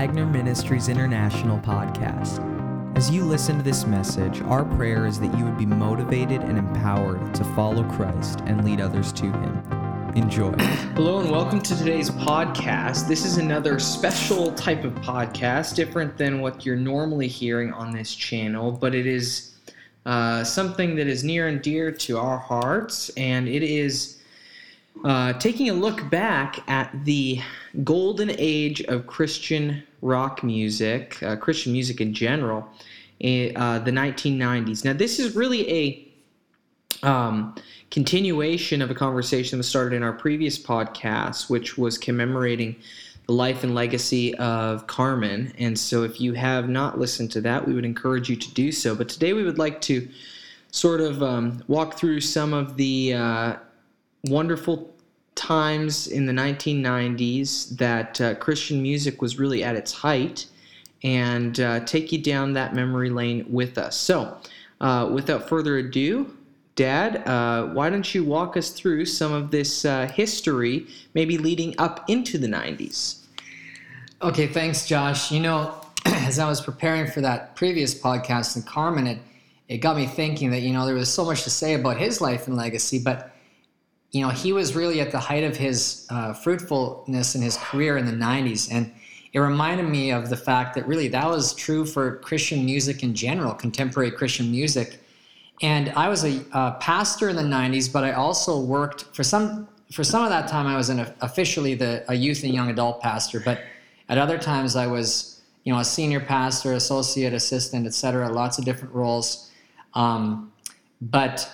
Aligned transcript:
Wagner 0.00 0.24
Ministries 0.24 0.88
International 0.88 1.58
podcast. 1.58 2.40
As 2.96 3.10
you 3.10 3.22
listen 3.22 3.58
to 3.58 3.62
this 3.62 3.84
message, 3.84 4.40
our 4.40 4.64
prayer 4.64 5.06
is 5.06 5.20
that 5.20 5.36
you 5.36 5.44
would 5.44 5.58
be 5.58 5.66
motivated 5.66 6.40
and 6.40 6.56
empowered 6.56 7.34
to 7.34 7.44
follow 7.54 7.84
Christ 7.84 8.40
and 8.46 8.64
lead 8.64 8.80
others 8.80 9.12
to 9.12 9.26
Him. 9.26 10.12
Enjoy. 10.16 10.52
Hello 10.94 11.20
and 11.20 11.30
welcome 11.30 11.60
to 11.60 11.76
today's 11.76 12.08
podcast. 12.08 13.08
This 13.08 13.26
is 13.26 13.36
another 13.36 13.78
special 13.78 14.54
type 14.54 14.84
of 14.84 14.94
podcast, 14.94 15.74
different 15.74 16.16
than 16.16 16.40
what 16.40 16.64
you're 16.64 16.76
normally 16.76 17.28
hearing 17.28 17.70
on 17.70 17.92
this 17.92 18.14
channel, 18.14 18.72
but 18.72 18.94
it 18.94 19.06
is 19.06 19.54
uh, 20.06 20.42
something 20.44 20.96
that 20.96 21.08
is 21.08 21.24
near 21.24 21.48
and 21.48 21.60
dear 21.60 21.92
to 21.92 22.16
our 22.16 22.38
hearts, 22.38 23.10
and 23.18 23.46
it 23.46 23.62
is 23.62 24.19
uh, 25.04 25.32
taking 25.34 25.70
a 25.70 25.72
look 25.72 26.10
back 26.10 26.68
at 26.68 27.04
the 27.04 27.40
golden 27.84 28.30
age 28.38 28.82
of 28.82 29.06
Christian 29.06 29.82
rock 30.02 30.42
music, 30.42 31.22
uh, 31.22 31.36
Christian 31.36 31.72
music 31.72 32.00
in 32.00 32.12
general, 32.12 32.68
uh, 33.22 33.78
the 33.78 33.90
1990s. 33.90 34.84
Now, 34.84 34.92
this 34.92 35.18
is 35.18 35.34
really 35.34 35.70
a 35.70 37.06
um, 37.06 37.54
continuation 37.90 38.82
of 38.82 38.90
a 38.90 38.94
conversation 38.94 39.58
that 39.58 39.64
started 39.64 39.96
in 39.96 40.02
our 40.02 40.12
previous 40.12 40.58
podcast, 40.58 41.48
which 41.48 41.78
was 41.78 41.96
commemorating 41.96 42.76
the 43.26 43.32
life 43.32 43.62
and 43.62 43.74
legacy 43.74 44.34
of 44.36 44.86
Carmen. 44.86 45.52
And 45.58 45.78
so, 45.78 46.02
if 46.02 46.20
you 46.20 46.34
have 46.34 46.68
not 46.68 46.98
listened 46.98 47.30
to 47.32 47.40
that, 47.42 47.66
we 47.66 47.74
would 47.74 47.84
encourage 47.84 48.28
you 48.28 48.36
to 48.36 48.54
do 48.54 48.70
so. 48.72 48.94
But 48.94 49.08
today, 49.08 49.32
we 49.32 49.44
would 49.44 49.58
like 49.58 49.80
to 49.82 50.08
sort 50.72 51.00
of 51.00 51.22
um, 51.22 51.62
walk 51.68 51.94
through 51.94 52.20
some 52.20 52.52
of 52.52 52.76
the 52.76 53.14
uh, 53.14 53.56
wonderful 54.24 54.94
times 55.34 56.06
in 56.06 56.26
the 56.26 56.32
1990s 56.32 57.76
that 57.78 58.20
uh, 58.20 58.34
Christian 58.34 58.82
music 58.82 59.22
was 59.22 59.38
really 59.38 59.64
at 59.64 59.74
its 59.74 59.92
height 59.92 60.46
and 61.02 61.58
uh, 61.60 61.80
take 61.80 62.12
you 62.12 62.20
down 62.20 62.52
that 62.52 62.74
memory 62.74 63.10
lane 63.10 63.46
with 63.48 63.78
us. 63.78 63.96
So, 63.96 64.36
uh, 64.80 65.08
without 65.12 65.48
further 65.48 65.78
ado, 65.78 66.36
Dad, 66.76 67.26
uh, 67.26 67.66
why 67.68 67.90
don't 67.90 68.14
you 68.14 68.24
walk 68.24 68.56
us 68.56 68.70
through 68.70 69.04
some 69.04 69.32
of 69.32 69.50
this 69.50 69.84
uh, 69.84 70.08
history, 70.08 70.86
maybe 71.14 71.36
leading 71.36 71.74
up 71.78 72.08
into 72.08 72.38
the 72.38 72.46
90s? 72.46 73.20
Okay, 74.22 74.46
thanks, 74.46 74.86
Josh. 74.86 75.30
You 75.30 75.40
know, 75.40 75.74
as 76.06 76.38
I 76.38 76.48
was 76.48 76.60
preparing 76.60 77.10
for 77.10 77.20
that 77.22 77.56
previous 77.56 77.94
podcast 77.94 78.56
in 78.56 78.62
Carmen, 78.62 79.06
it, 79.06 79.18
it 79.68 79.78
got 79.78 79.96
me 79.96 80.06
thinking 80.06 80.50
that, 80.50 80.60
you 80.60 80.72
know, 80.72 80.86
there 80.86 80.94
was 80.94 81.12
so 81.12 81.24
much 81.24 81.44
to 81.44 81.50
say 81.50 81.74
about 81.74 81.98
his 81.98 82.20
life 82.20 82.46
and 82.46 82.56
legacy, 82.56 82.98
but 82.98 83.29
you 84.12 84.22
know, 84.22 84.30
he 84.30 84.52
was 84.52 84.74
really 84.74 85.00
at 85.00 85.12
the 85.12 85.18
height 85.18 85.44
of 85.44 85.56
his 85.56 86.06
uh, 86.10 86.32
fruitfulness 86.32 87.34
in 87.34 87.42
his 87.42 87.56
career 87.56 87.96
in 87.96 88.06
the 88.06 88.12
90s. 88.12 88.72
And 88.72 88.92
it 89.32 89.38
reminded 89.38 89.88
me 89.88 90.10
of 90.10 90.28
the 90.28 90.36
fact 90.36 90.74
that 90.74 90.86
really 90.88 91.08
that 91.08 91.28
was 91.28 91.54
true 91.54 91.84
for 91.84 92.16
Christian 92.16 92.64
music 92.64 93.02
in 93.02 93.14
general, 93.14 93.54
contemporary 93.54 94.10
Christian 94.10 94.50
music. 94.50 95.00
And 95.62 95.90
I 95.90 96.08
was 96.08 96.24
a 96.24 96.76
pastor 96.80 97.28
in 97.28 97.36
the 97.36 97.42
90s, 97.42 97.92
but 97.92 98.02
I 98.02 98.12
also 98.12 98.60
worked 98.60 99.14
for 99.14 99.22
some 99.22 99.68
for 99.92 100.04
some 100.04 100.22
of 100.22 100.30
that 100.30 100.48
time. 100.48 100.66
I 100.66 100.76
was 100.76 100.88
an, 100.88 101.12
officially 101.20 101.74
the 101.74 102.04
a 102.08 102.14
youth 102.14 102.42
and 102.44 102.54
young 102.54 102.70
adult 102.70 103.00
pastor, 103.00 103.40
but 103.40 103.60
at 104.08 104.18
other 104.18 104.38
times 104.38 104.74
I 104.74 104.86
was 104.86 105.42
you 105.64 105.72
know 105.72 105.80
a 105.80 105.84
senior 105.84 106.20
pastor, 106.20 106.72
associate 106.72 107.34
assistant, 107.34 107.86
etc. 107.86 108.28
Lots 108.30 108.58
of 108.58 108.64
different 108.64 108.94
roles. 108.94 109.50
Um, 109.94 110.52
but 111.00 111.48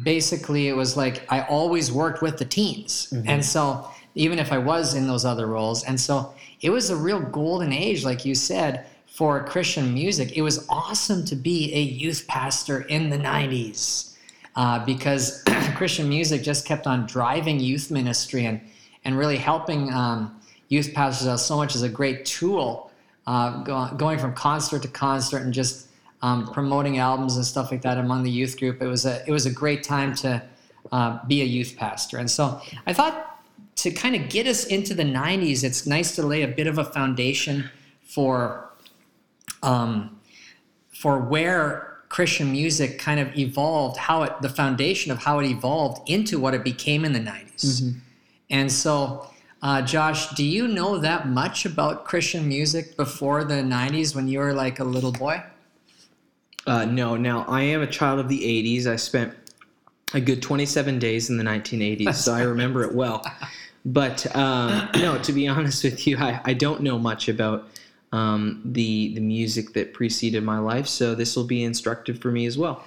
basically 0.00 0.68
it 0.68 0.76
was 0.76 0.96
like 0.96 1.26
I 1.30 1.42
always 1.42 1.92
worked 1.92 2.22
with 2.22 2.38
the 2.38 2.44
teens. 2.44 3.08
Mm-hmm. 3.10 3.28
And 3.28 3.44
so 3.44 3.88
even 4.14 4.38
if 4.38 4.52
I 4.52 4.58
was 4.58 4.94
in 4.94 5.06
those 5.06 5.24
other 5.24 5.46
roles. 5.46 5.84
And 5.84 6.00
so 6.00 6.34
it 6.60 6.70
was 6.70 6.90
a 6.90 6.96
real 6.96 7.20
golden 7.20 7.72
age, 7.72 8.04
like 8.04 8.24
you 8.24 8.34
said, 8.34 8.86
for 9.06 9.44
Christian 9.44 9.92
music. 9.92 10.36
It 10.36 10.42
was 10.42 10.66
awesome 10.68 11.24
to 11.26 11.36
be 11.36 11.74
a 11.74 11.80
youth 11.80 12.26
pastor 12.28 12.82
in 12.82 13.10
the 13.10 13.18
90s 13.18 14.14
uh, 14.56 14.84
because 14.84 15.42
Christian 15.76 16.08
music 16.08 16.42
just 16.42 16.66
kept 16.66 16.86
on 16.86 17.06
driving 17.06 17.60
youth 17.60 17.90
ministry 17.90 18.46
and, 18.46 18.60
and 19.04 19.16
really 19.16 19.36
helping 19.36 19.92
um, 19.92 20.40
youth 20.68 20.92
pastors 20.94 21.28
out 21.28 21.40
so 21.40 21.56
much 21.56 21.74
as 21.74 21.82
a 21.82 21.88
great 21.88 22.24
tool 22.24 22.90
uh, 23.26 23.62
go, 23.62 23.88
going 23.96 24.18
from 24.18 24.34
concert 24.34 24.82
to 24.82 24.88
concert 24.88 25.42
and 25.42 25.52
just 25.52 25.88
um, 26.22 26.46
promoting 26.46 26.98
albums 26.98 27.36
and 27.36 27.44
stuff 27.44 27.70
like 27.70 27.82
that 27.82 27.98
among 27.98 28.22
the 28.22 28.30
youth 28.30 28.58
group. 28.58 28.80
It 28.80 28.86
was 28.86 29.04
a 29.04 29.22
it 29.26 29.32
was 29.32 29.44
a 29.44 29.50
great 29.50 29.82
time 29.82 30.14
to 30.16 30.42
uh, 30.90 31.18
be 31.26 31.42
a 31.42 31.44
youth 31.44 31.76
pastor, 31.76 32.18
and 32.18 32.30
so 32.30 32.60
I 32.86 32.92
thought 32.92 33.28
to 33.76 33.90
kind 33.90 34.14
of 34.14 34.28
get 34.28 34.46
us 34.46 34.64
into 34.64 34.94
the 34.94 35.02
'90s, 35.02 35.64
it's 35.64 35.86
nice 35.86 36.14
to 36.16 36.22
lay 36.22 36.42
a 36.42 36.48
bit 36.48 36.66
of 36.66 36.78
a 36.78 36.84
foundation 36.84 37.70
for 38.02 38.70
um, 39.62 40.20
for 40.88 41.18
where 41.18 41.98
Christian 42.08 42.52
music 42.52 42.98
kind 42.98 43.18
of 43.18 43.36
evolved, 43.36 43.96
how 43.96 44.22
it 44.22 44.40
the 44.42 44.48
foundation 44.48 45.10
of 45.10 45.18
how 45.18 45.40
it 45.40 45.46
evolved 45.46 46.08
into 46.08 46.38
what 46.38 46.54
it 46.54 46.62
became 46.62 47.04
in 47.04 47.12
the 47.12 47.20
'90s, 47.20 47.82
mm-hmm. 47.82 47.98
and 48.50 48.70
so. 48.70 49.28
Uh, 49.64 49.80
Josh, 49.80 50.34
do 50.34 50.44
you 50.44 50.66
know 50.66 50.98
that 50.98 51.28
much 51.28 51.64
about 51.64 52.04
Christian 52.04 52.48
music 52.48 52.96
before 52.96 53.44
the 53.44 53.62
90s 53.62 54.12
when 54.12 54.26
you 54.26 54.40
were 54.40 54.52
like 54.52 54.80
a 54.80 54.84
little 54.84 55.12
boy? 55.12 55.40
Uh, 56.66 56.84
no, 56.84 57.16
now 57.16 57.44
I 57.48 57.62
am 57.62 57.82
a 57.82 57.86
child 57.86 58.20
of 58.20 58.28
the 58.28 58.40
80s. 58.40 58.86
I 58.86 58.96
spent 58.96 59.34
a 60.14 60.20
good 60.20 60.42
27 60.42 60.98
days 60.98 61.30
in 61.30 61.36
the 61.36 61.44
1980s, 61.44 62.14
so 62.14 62.32
I 62.32 62.42
remember 62.42 62.82
it 62.82 62.94
well. 62.94 63.24
But 63.84 64.36
um, 64.36 64.88
no, 64.94 65.18
to 65.18 65.32
be 65.32 65.48
honest 65.48 65.82
with 65.82 66.06
you, 66.06 66.16
I, 66.16 66.40
I 66.44 66.54
don't 66.54 66.82
know 66.82 67.00
much 67.00 67.28
about 67.28 67.68
um, 68.12 68.62
the 68.64 69.12
the 69.14 69.20
music 69.20 69.72
that 69.72 69.92
preceded 69.92 70.44
my 70.44 70.58
life, 70.58 70.86
so 70.86 71.16
this 71.16 71.34
will 71.34 71.46
be 71.46 71.64
instructive 71.64 72.20
for 72.20 72.30
me 72.30 72.46
as 72.46 72.56
well. 72.56 72.84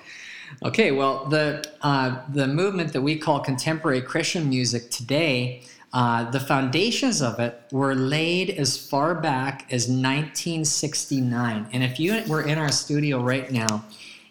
Okay, 0.63 0.91
well, 0.91 1.25
the 1.25 1.69
uh, 1.81 2.21
the 2.29 2.47
movement 2.47 2.93
that 2.93 3.01
we 3.01 3.17
call 3.17 3.41
contemporary 3.41 4.01
Christian 4.01 4.47
music 4.47 4.89
today 4.89 5.63
uh, 5.93 6.29
the 6.31 6.39
foundations 6.39 7.21
of 7.21 7.39
it 7.39 7.61
were 7.71 7.95
laid 7.95 8.49
as 8.49 8.77
far 8.77 9.15
back 9.15 9.65
as 9.71 9.87
1969. 9.87 11.67
And 11.71 11.83
if 11.83 11.99
you 11.99 12.21
were 12.27 12.41
in 12.41 12.57
our 12.57 12.71
studio 12.71 13.21
right 13.21 13.49
now, 13.51 13.85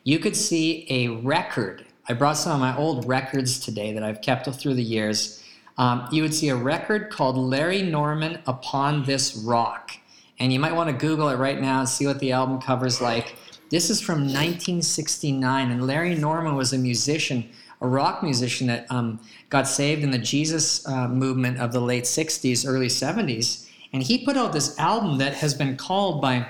you 0.04 0.18
could 0.18 0.36
see 0.36 0.86
a 0.90 1.08
record. 1.08 1.86
I 2.08 2.12
brought 2.12 2.36
some 2.36 2.52
of 2.52 2.60
my 2.60 2.76
old 2.76 3.08
records 3.08 3.58
today 3.58 3.92
that 3.94 4.02
I've 4.02 4.20
kept 4.20 4.48
through 4.54 4.74
the 4.74 4.82
years. 4.82 5.42
Um, 5.78 6.06
you 6.12 6.22
would 6.22 6.34
see 6.34 6.50
a 6.50 6.56
record 6.56 7.10
called 7.10 7.36
Larry 7.36 7.82
Norman 7.82 8.40
Upon 8.46 9.04
This 9.04 9.34
Rock. 9.36 9.92
And 10.38 10.52
you 10.52 10.60
might 10.60 10.74
want 10.74 10.90
to 10.90 10.96
Google 10.96 11.28
it 11.30 11.36
right 11.36 11.60
now 11.60 11.80
and 11.80 11.88
see 11.88 12.06
what 12.06 12.20
the 12.20 12.32
album 12.32 12.60
cover's 12.60 13.00
like. 13.00 13.36
This 13.70 13.88
is 13.88 14.00
from 14.00 14.18
1969, 14.20 15.70
and 15.70 15.86
Larry 15.86 16.14
Norman 16.14 16.54
was 16.54 16.72
a 16.72 16.78
musician 16.78 17.48
a 17.84 17.86
rock 17.86 18.22
musician 18.22 18.66
that 18.68 18.86
um, 18.90 19.20
got 19.50 19.68
saved 19.68 20.02
in 20.02 20.10
the 20.10 20.18
Jesus 20.18 20.88
uh, 20.88 21.06
movement 21.06 21.58
of 21.58 21.70
the 21.70 21.80
late 21.80 22.04
60s, 22.04 22.66
early 22.66 22.86
70s. 22.88 23.68
And 23.92 24.02
he 24.02 24.24
put 24.24 24.38
out 24.38 24.54
this 24.54 24.76
album 24.78 25.18
that 25.18 25.34
has 25.34 25.52
been 25.52 25.76
called 25.76 26.22
by, 26.22 26.48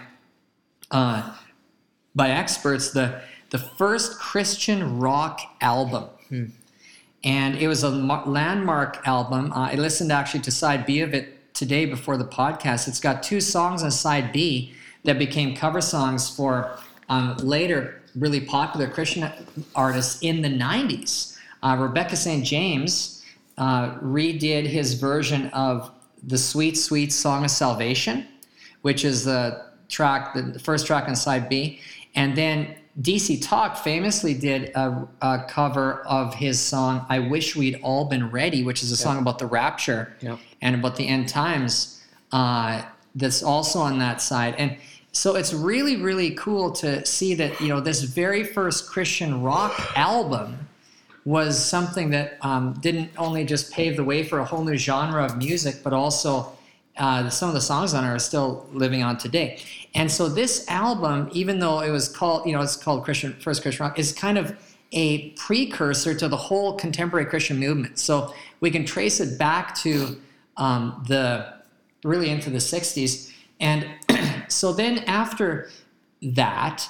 uh, 0.92 1.34
by 2.14 2.30
experts 2.30 2.92
the, 2.92 3.20
the 3.50 3.58
first 3.58 4.16
Christian 4.18 5.00
rock 5.00 5.40
album. 5.60 6.04
Hmm. 6.28 6.44
And 7.24 7.56
it 7.56 7.66
was 7.66 7.82
a 7.82 7.90
landmark 7.90 9.06
album. 9.06 9.52
Uh, 9.52 9.70
I 9.72 9.74
listened 9.74 10.12
actually 10.12 10.40
to 10.40 10.52
side 10.52 10.86
B 10.86 11.00
of 11.00 11.14
it 11.14 11.52
today 11.52 11.84
before 11.84 12.16
the 12.16 12.24
podcast. 12.24 12.86
It's 12.86 13.00
got 13.00 13.24
two 13.24 13.40
songs 13.40 13.82
on 13.82 13.90
side 13.90 14.32
B 14.32 14.72
that 15.02 15.18
became 15.18 15.56
cover 15.56 15.80
songs 15.80 16.28
for 16.34 16.78
um, 17.08 17.36
later 17.38 18.02
really 18.16 18.40
popular 18.40 18.88
Christian 18.88 19.30
artists 19.74 20.20
in 20.22 20.42
the 20.42 20.48
90s. 20.48 21.36
Uh, 21.62 21.76
Rebecca 21.78 22.16
St. 22.16 22.44
James 22.44 23.22
uh, 23.58 23.94
redid 23.98 24.66
his 24.66 24.94
version 24.94 25.48
of 25.48 25.90
the 26.22 26.38
Sweet, 26.38 26.76
Sweet 26.76 27.12
Song 27.12 27.44
of 27.44 27.50
Salvation, 27.50 28.26
which 28.82 29.04
is 29.04 29.24
the 29.24 29.66
track, 29.88 30.34
the 30.34 30.58
first 30.58 30.86
track 30.86 31.08
on 31.08 31.16
side 31.16 31.48
B. 31.48 31.80
And 32.14 32.36
then 32.36 32.76
DC 33.00 33.42
Talk 33.42 33.76
famously 33.76 34.34
did 34.34 34.70
a, 34.74 35.08
a, 35.20 35.44
cover 35.48 36.00
of 36.06 36.34
his 36.34 36.60
song 36.60 37.04
"I 37.08 37.18
Wish 37.18 37.56
We'd 37.56 37.80
All 37.82 38.04
Been 38.04 38.30
Ready," 38.30 38.62
which 38.62 38.82
is 38.82 38.92
a 38.92 38.96
song 38.96 39.18
about 39.18 39.38
the 39.38 39.46
rapture 39.46 40.14
yep. 40.20 40.38
and 40.62 40.76
about 40.76 40.96
the 40.96 41.08
end 41.08 41.28
times. 41.28 42.02
Uh, 42.30 42.82
that's 43.16 43.42
also 43.42 43.78
on 43.80 43.98
that 43.98 44.20
side, 44.20 44.54
and 44.58 44.76
so 45.14 45.36
it's 45.36 45.54
really, 45.54 45.96
really 45.96 46.32
cool 46.32 46.72
to 46.72 47.06
see 47.06 47.34
that, 47.34 47.60
you 47.60 47.68
know, 47.68 47.80
this 47.80 48.02
very 48.02 48.42
first 48.42 48.90
Christian 48.90 49.42
rock 49.42 49.92
album 49.96 50.68
was 51.24 51.62
something 51.62 52.10
that 52.10 52.36
um, 52.42 52.74
didn't 52.80 53.10
only 53.16 53.44
just 53.44 53.72
pave 53.72 53.96
the 53.96 54.04
way 54.04 54.24
for 54.24 54.40
a 54.40 54.44
whole 54.44 54.64
new 54.64 54.76
genre 54.76 55.24
of 55.24 55.38
music, 55.38 55.76
but 55.84 55.92
also 55.92 56.52
uh, 56.96 57.30
some 57.30 57.48
of 57.48 57.54
the 57.54 57.60
songs 57.60 57.94
on 57.94 58.04
it 58.04 58.08
are 58.08 58.18
still 58.18 58.66
living 58.72 59.02
on 59.04 59.16
today. 59.16 59.60
And 59.94 60.10
so 60.10 60.28
this 60.28 60.68
album, 60.68 61.30
even 61.32 61.60
though 61.60 61.80
it 61.80 61.90
was 61.90 62.08
called, 62.08 62.44
you 62.44 62.52
know, 62.52 62.60
it's 62.60 62.76
called 62.76 63.04
Christian 63.04 63.34
First 63.34 63.62
Christian 63.62 63.86
Rock, 63.86 63.98
is 63.98 64.12
kind 64.12 64.36
of 64.36 64.56
a 64.90 65.30
precursor 65.30 66.14
to 66.14 66.28
the 66.28 66.36
whole 66.36 66.74
contemporary 66.74 67.26
Christian 67.26 67.58
movement. 67.58 68.00
So 68.00 68.34
we 68.60 68.70
can 68.70 68.84
trace 68.84 69.20
it 69.20 69.38
back 69.38 69.76
to 69.76 70.20
um, 70.56 71.04
the 71.08 71.54
really 72.04 72.30
into 72.30 72.50
the 72.50 72.58
'60s 72.58 73.32
And 73.60 73.86
so 74.54 74.72
then 74.72 74.98
after 75.00 75.68
that, 76.22 76.88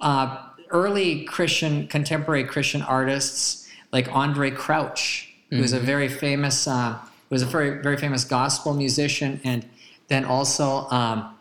uh, 0.00 0.48
early 0.70 1.24
Christian, 1.24 1.86
contemporary 1.86 2.44
Christian 2.44 2.82
artists 2.82 3.68
like 3.92 4.08
Andraé 4.08 4.54
Crouch, 4.56 5.32
who 5.50 5.60
was 5.60 5.74
a 5.74 5.80
very 5.80 6.08
famous, 6.08 6.66
uh, 6.66 6.98
was 7.28 7.42
a 7.42 7.46
very 7.46 7.82
very 7.82 7.98
famous 7.98 8.24
gospel 8.24 8.72
musician, 8.72 9.40
and 9.44 9.66
then 10.08 10.24
also 10.24 10.88
um, 10.88 11.36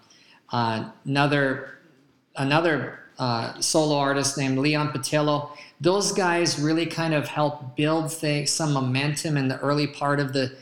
uh, 0.51 0.89
another 1.06 1.79
another 2.35 3.00
uh, 3.18 3.59
solo 3.62 3.97
artist 3.97 4.38
named 4.38 4.57
Leon 4.57 4.89
Patillo. 4.89 5.51
Those 5.79 6.12
guys 6.12 6.59
really 6.59 6.85
kind 6.85 7.13
of 7.13 7.27
helped 7.27 7.77
build 7.77 8.12
things, 8.12 8.51
some 8.51 8.73
momentum 8.73 9.38
in 9.38 9.47
the 9.47 9.57
early 9.59 9.88
part 9.88 10.19
of 10.19 10.33
the 10.33 10.56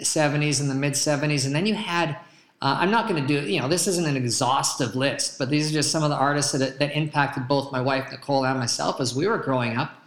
70s 0.00 0.60
and 0.60 0.70
the 0.70 0.74
mid 0.74 0.92
70s, 0.92 1.44
and 1.46 1.54
then 1.54 1.66
you 1.66 1.74
had. 1.74 2.16
Uh, 2.62 2.76
I'm 2.78 2.92
not 2.92 3.08
going 3.08 3.20
to 3.20 3.26
do, 3.26 3.44
you 3.50 3.58
know, 3.60 3.66
this 3.66 3.88
isn't 3.88 4.06
an 4.06 4.16
exhaustive 4.16 4.94
list, 4.94 5.36
but 5.36 5.50
these 5.50 5.68
are 5.68 5.72
just 5.74 5.90
some 5.90 6.04
of 6.04 6.10
the 6.10 6.16
artists 6.16 6.52
that, 6.52 6.78
that 6.78 6.96
impacted 6.96 7.48
both 7.48 7.72
my 7.72 7.80
wife, 7.80 8.10
Nicole, 8.12 8.46
and 8.46 8.56
myself 8.56 9.00
as 9.00 9.16
we 9.16 9.26
were 9.26 9.38
growing 9.38 9.76
up, 9.76 10.00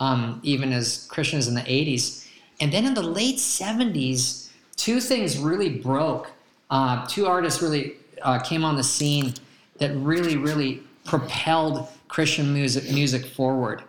um, 0.00 0.40
even 0.42 0.72
as 0.72 1.06
Christians 1.10 1.48
in 1.48 1.54
the 1.54 1.60
80s. 1.60 2.26
And 2.60 2.72
then 2.72 2.86
in 2.86 2.94
the 2.94 3.02
late 3.02 3.36
70s, 3.36 4.48
two 4.76 5.00
things 5.00 5.36
really 5.38 5.68
broke. 5.68 6.30
Uh, 6.70 7.06
two 7.06 7.26
artists 7.26 7.60
really 7.60 7.96
uh, 8.22 8.38
came 8.38 8.64
on 8.64 8.76
the 8.76 8.82
scene 8.84 9.34
that 9.76 9.94
really, 9.96 10.38
really 10.38 10.82
propelled 11.04 11.88
Christian 12.08 12.54
music 12.54 12.90
music 12.90 13.26
forward. 13.26 13.82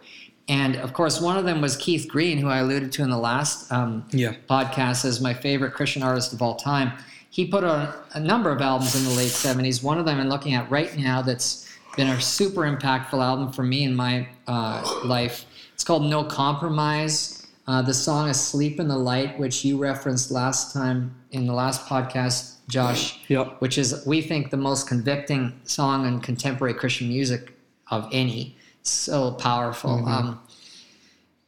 And 0.49 0.75
of 0.77 0.91
course, 0.93 1.21
one 1.21 1.37
of 1.37 1.45
them 1.45 1.61
was 1.61 1.77
Keith 1.77 2.07
Green, 2.09 2.37
who 2.37 2.49
I 2.49 2.57
alluded 2.57 2.91
to 2.93 3.03
in 3.03 3.09
the 3.09 3.17
last 3.17 3.71
um, 3.71 4.05
Yeah. 4.11 4.33
podcast 4.49 5.05
as 5.05 5.21
my 5.21 5.33
favorite 5.33 5.73
Christian 5.73 6.03
artist 6.03 6.33
of 6.33 6.41
all 6.41 6.55
time. 6.55 6.91
He 7.29 7.45
put 7.45 7.63
on 7.63 7.93
a 8.13 8.19
number 8.19 8.51
of 8.51 8.61
albums 8.61 8.95
in 8.95 9.03
the 9.03 9.11
late 9.11 9.31
70s. 9.31 9.83
One 9.83 9.97
of 9.99 10.05
them 10.05 10.19
I'm 10.19 10.29
looking 10.29 10.53
at 10.55 10.69
right 10.71 10.95
now 10.97 11.21
that's 11.21 11.69
been 11.95 12.07
a 12.07 12.19
super 12.21 12.61
impactful 12.61 13.13
album 13.23 13.51
for 13.51 13.63
me 13.63 13.83
in 13.83 13.95
my 13.95 14.27
uh, 14.47 14.99
life. 15.05 15.45
It's 15.73 15.83
called 15.83 16.03
No 16.03 16.23
Compromise. 16.23 17.47
Uh, 17.67 17.81
the 17.83 17.93
song 17.93 18.29
is 18.29 18.39
Sleep 18.39 18.79
in 18.79 18.87
the 18.87 18.97
Light, 18.97 19.37
which 19.37 19.63
you 19.63 19.77
referenced 19.77 20.31
last 20.31 20.73
time 20.73 21.15
in 21.31 21.45
the 21.45 21.53
last 21.53 21.85
podcast, 21.85 22.55
Josh 22.67 23.19
Yep. 23.27 23.61
which 23.61 23.77
is 23.77 24.03
we 24.07 24.21
think 24.21 24.49
the 24.49 24.57
most 24.57 24.87
convicting 24.87 25.59
song 25.65 26.07
in 26.07 26.19
contemporary 26.19 26.73
Christian 26.73 27.09
music 27.09 27.53
of 27.91 28.07
any. 28.11 28.55
So 28.81 29.31
powerful. 29.33 30.07
Um, 30.07 30.39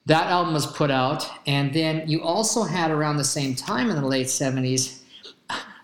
that 0.05 0.27
album 0.27 0.53
was 0.53 0.65
put 0.67 0.91
out, 0.91 1.27
and 1.47 1.73
then 1.73 2.07
you 2.07 2.21
also 2.23 2.63
had 2.63 2.91
around 2.91 3.17
the 3.17 3.23
same 3.23 3.55
time 3.55 3.89
in 3.89 3.95
the 3.95 4.05
late 4.05 4.29
seventies 4.29 5.00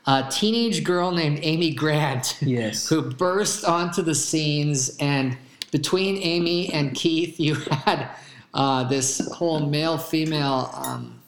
a 0.07 0.25
teenage 0.31 0.83
girl 0.83 1.12
named 1.12 1.39
Amy 1.44 1.71
Grant 1.74 2.38
Yes. 2.42 2.88
who 2.88 3.01
burst 3.01 3.65
onto 3.65 4.01
the 4.01 4.15
scenes 4.15 4.95
and 5.00 5.38
between 5.71 6.15
amy 6.18 6.71
and 6.71 6.95
keith 6.95 7.38
you 7.39 7.56
had 7.56 8.09
uh, 8.54 8.83
this 8.86 9.19
whole 9.33 9.59
male-female 9.59 10.71
um, 10.74 11.19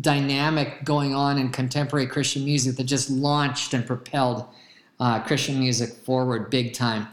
dynamic 0.00 0.84
going 0.84 1.14
on 1.14 1.38
in 1.38 1.48
contemporary 1.50 2.06
christian 2.06 2.44
music 2.44 2.74
that 2.76 2.84
just 2.84 3.08
launched 3.08 3.72
and 3.72 3.86
propelled 3.86 4.44
uh, 4.98 5.20
christian 5.20 5.60
music 5.60 5.90
forward 5.90 6.50
big 6.50 6.72
time 6.74 7.06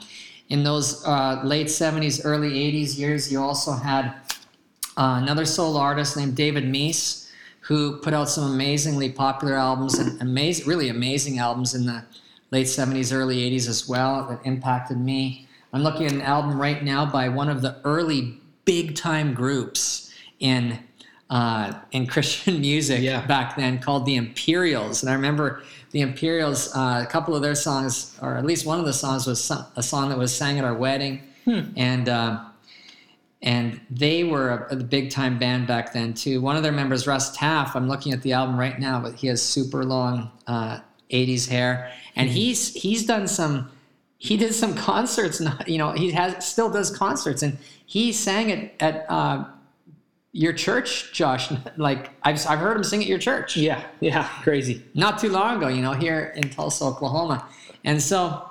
in 0.49 0.63
those 0.63 1.05
uh, 1.05 1.39
late 1.43 1.67
70s 1.67 2.21
early 2.25 2.49
80s 2.49 2.97
years 2.97 3.31
you 3.31 3.39
also 3.39 3.73
had 3.73 4.05
uh, 4.97 5.19
another 5.21 5.45
solo 5.45 5.79
artist 5.79 6.17
named 6.17 6.35
david 6.35 6.63
meece 6.65 7.20
who 7.71 7.95
put 7.99 8.13
out 8.13 8.27
some 8.27 8.51
amazingly 8.51 9.09
popular 9.09 9.55
albums 9.55 9.97
and 9.97 10.21
amazing, 10.21 10.67
really 10.67 10.89
amazing 10.89 11.39
albums 11.39 11.73
in 11.73 11.85
the 11.85 12.03
late 12.51 12.67
70s, 12.67 13.13
early 13.15 13.49
80s 13.49 13.69
as 13.69 13.87
well 13.87 14.27
that 14.27 14.41
impacted 14.45 14.97
me. 14.97 15.47
I'm 15.71 15.81
looking 15.81 16.05
at 16.05 16.11
an 16.11 16.21
album 16.21 16.59
right 16.59 16.83
now 16.83 17.05
by 17.05 17.29
one 17.29 17.47
of 17.47 17.61
the 17.61 17.77
early 17.85 18.37
big 18.65 18.95
time 18.97 19.33
groups 19.33 20.13
in 20.41 20.79
uh, 21.29 21.71
in 21.93 22.07
Christian 22.13 22.59
music 22.59 22.99
Yeah. 23.01 23.25
back 23.25 23.55
then 23.55 23.79
called 23.79 24.05
the 24.05 24.15
Imperials. 24.17 25.01
And 25.01 25.09
I 25.09 25.13
remember 25.13 25.63
the 25.91 26.01
Imperials, 26.01 26.75
uh, 26.75 27.01
a 27.07 27.09
couple 27.09 27.37
of 27.37 27.41
their 27.41 27.55
songs, 27.55 28.17
or 28.21 28.35
at 28.35 28.43
least 28.43 28.65
one 28.65 28.81
of 28.81 28.85
the 28.85 28.91
songs 28.91 29.25
was 29.27 29.49
a 29.77 29.81
song 29.83 30.09
that 30.09 30.17
was 30.17 30.35
sang 30.35 30.59
at 30.59 30.65
our 30.65 30.73
wedding. 30.75 31.21
And 31.77 32.09
uh, 32.09 32.43
and 33.41 33.81
they 33.89 34.23
were 34.23 34.67
a, 34.69 34.73
a 34.73 34.75
big 34.77 35.09
time 35.09 35.39
band 35.39 35.67
back 35.67 35.93
then 35.93 36.13
too. 36.13 36.41
One 36.41 36.55
of 36.55 36.63
their 36.63 36.71
members, 36.71 37.07
Russ 37.07 37.35
Taff, 37.35 37.75
I'm 37.75 37.87
looking 37.87 38.13
at 38.13 38.21
the 38.21 38.33
album 38.33 38.57
right 38.57 38.79
now, 38.79 38.99
but 39.01 39.15
he 39.15 39.27
has 39.27 39.41
super 39.41 39.83
long 39.83 40.31
uh, 40.47 40.79
'80s 41.11 41.47
hair, 41.49 41.91
and 42.15 42.29
he's 42.29 42.73
he's 42.73 43.05
done 43.05 43.27
some. 43.27 43.71
He 44.17 44.37
did 44.37 44.53
some 44.53 44.75
concerts, 44.89 45.39
not 45.39 45.67
you 45.67 45.77
know 45.77 45.91
he 45.91 46.11
has 46.11 46.45
still 46.45 46.69
does 46.69 46.95
concerts, 46.95 47.41
and 47.41 47.57
he 47.85 48.11
sang 48.13 48.51
at 48.51 48.73
at 48.79 49.05
uh, 49.09 49.45
your 50.33 50.53
church, 50.53 51.11
Josh. 51.13 51.51
Like 51.77 52.11
I've 52.23 52.45
I've 52.47 52.59
heard 52.59 52.77
him 52.77 52.83
sing 52.83 53.01
at 53.01 53.07
your 53.07 53.17
church 53.17 53.57
Yeah. 53.57 53.83
Yeah. 54.01 54.27
Crazy. 54.43 54.83
not 54.93 55.19
too 55.19 55.29
long 55.29 55.57
ago, 55.57 55.67
you 55.67 55.81
know, 55.81 55.93
here 55.93 56.33
in 56.35 56.49
Tulsa, 56.49 56.85
Oklahoma. 56.85 57.47
And 57.83 58.01
so 58.01 58.50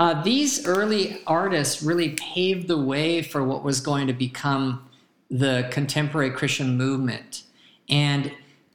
uh, 0.00 0.22
these 0.22 0.66
early 0.66 1.20
artists 1.26 1.82
really 1.82 2.10
paved 2.12 2.66
the 2.68 2.78
way 2.78 3.20
for 3.20 3.44
what 3.44 3.62
was 3.62 3.82
going 3.82 4.06
to 4.06 4.14
become 4.14 4.88
the 5.30 5.68
contemporary 5.70 6.30
Christian 6.30 6.78
movement. 6.78 7.42
And 7.90 8.32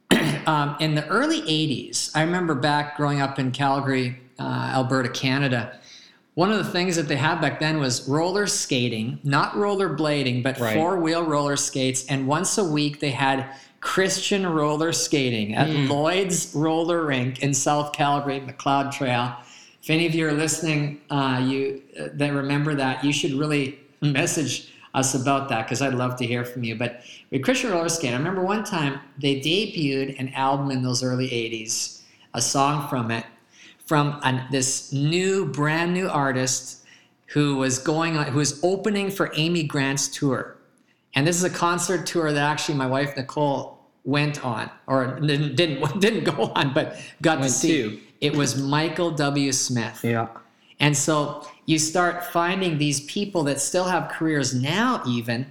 um, 0.46 0.76
in 0.78 0.94
the 0.94 1.04
early 1.08 1.42
80s, 1.42 2.12
I 2.14 2.22
remember 2.22 2.54
back 2.54 2.96
growing 2.96 3.20
up 3.20 3.40
in 3.40 3.50
Calgary, 3.50 4.20
uh, 4.38 4.70
Alberta, 4.72 5.08
Canada. 5.08 5.80
One 6.34 6.52
of 6.52 6.58
the 6.58 6.70
things 6.70 6.94
that 6.94 7.08
they 7.08 7.16
had 7.16 7.40
back 7.40 7.58
then 7.58 7.80
was 7.80 8.08
roller 8.08 8.46
skating, 8.46 9.18
not 9.24 9.56
roller 9.56 9.96
blading, 9.96 10.44
but 10.44 10.60
Right. 10.60 10.74
four 10.74 11.00
wheel 11.00 11.24
roller 11.24 11.56
skates. 11.56 12.06
And 12.06 12.28
once 12.28 12.56
a 12.56 12.64
week, 12.64 13.00
they 13.00 13.10
had 13.10 13.46
Christian 13.80 14.46
roller 14.46 14.92
skating 14.92 15.56
at 15.56 15.70
Lloyd's 15.70 16.54
Roller 16.54 17.04
Rink 17.04 17.42
in 17.42 17.52
South 17.52 17.92
Calgary, 17.92 18.38
Macleod 18.38 18.92
Trail. 18.92 19.34
If 19.86 19.90
any 19.90 20.04
of 20.04 20.16
you 20.16 20.26
are 20.26 20.32
listening, 20.32 21.00
uh, 21.10 21.40
you 21.46 21.80
uh, 21.96 22.08
that 22.14 22.32
remember 22.32 22.74
that, 22.74 23.04
you 23.04 23.12
should 23.12 23.34
really 23.34 23.78
message 24.02 24.74
us 24.94 25.14
about 25.14 25.48
that 25.50 25.64
because 25.64 25.80
I'd 25.80 25.94
love 25.94 26.16
to 26.16 26.26
hear 26.26 26.44
from 26.44 26.64
you. 26.64 26.74
But 26.74 27.02
with 27.30 27.44
Christian 27.44 27.70
roller 27.70 27.88
skate, 27.88 28.12
I 28.12 28.16
remember 28.16 28.42
one 28.42 28.64
time 28.64 28.98
they 29.16 29.36
debuted 29.36 30.18
an 30.18 30.30
album 30.30 30.72
in 30.72 30.82
those 30.82 31.04
early 31.04 31.28
'80s, 31.28 32.00
a 32.34 32.42
song 32.42 32.88
from 32.88 33.12
it, 33.12 33.26
from 33.84 34.18
an, 34.24 34.48
this 34.50 34.92
new, 34.92 35.46
brand 35.46 35.94
new 35.94 36.08
artist 36.08 36.84
who 37.26 37.54
was 37.54 37.78
going 37.78 38.16
on, 38.16 38.26
who 38.26 38.38
was 38.38 38.58
opening 38.64 39.08
for 39.08 39.30
Amy 39.36 39.62
Grant's 39.62 40.08
tour. 40.08 40.56
And 41.14 41.24
this 41.24 41.36
is 41.36 41.44
a 41.44 41.50
concert 41.50 42.06
tour 42.06 42.32
that 42.32 42.42
actually 42.42 42.74
my 42.76 42.88
wife 42.88 43.16
Nicole 43.16 43.78
went 44.02 44.44
on, 44.44 44.68
or 44.88 45.20
didn't 45.20 45.54
didn't, 45.54 46.00
didn't 46.00 46.24
go 46.24 46.50
on, 46.56 46.74
but 46.74 47.00
got 47.22 47.36
to 47.36 47.48
see. 47.48 47.68
to. 47.68 48.00
It 48.20 48.34
was 48.36 48.60
Michael 48.60 49.10
W. 49.12 49.52
Smith. 49.52 50.00
Yeah. 50.02 50.28
And 50.80 50.96
so 50.96 51.46
you 51.66 51.78
start 51.78 52.24
finding 52.26 52.78
these 52.78 53.00
people 53.02 53.42
that 53.44 53.60
still 53.60 53.84
have 53.84 54.10
careers 54.10 54.54
now, 54.54 55.02
even, 55.06 55.46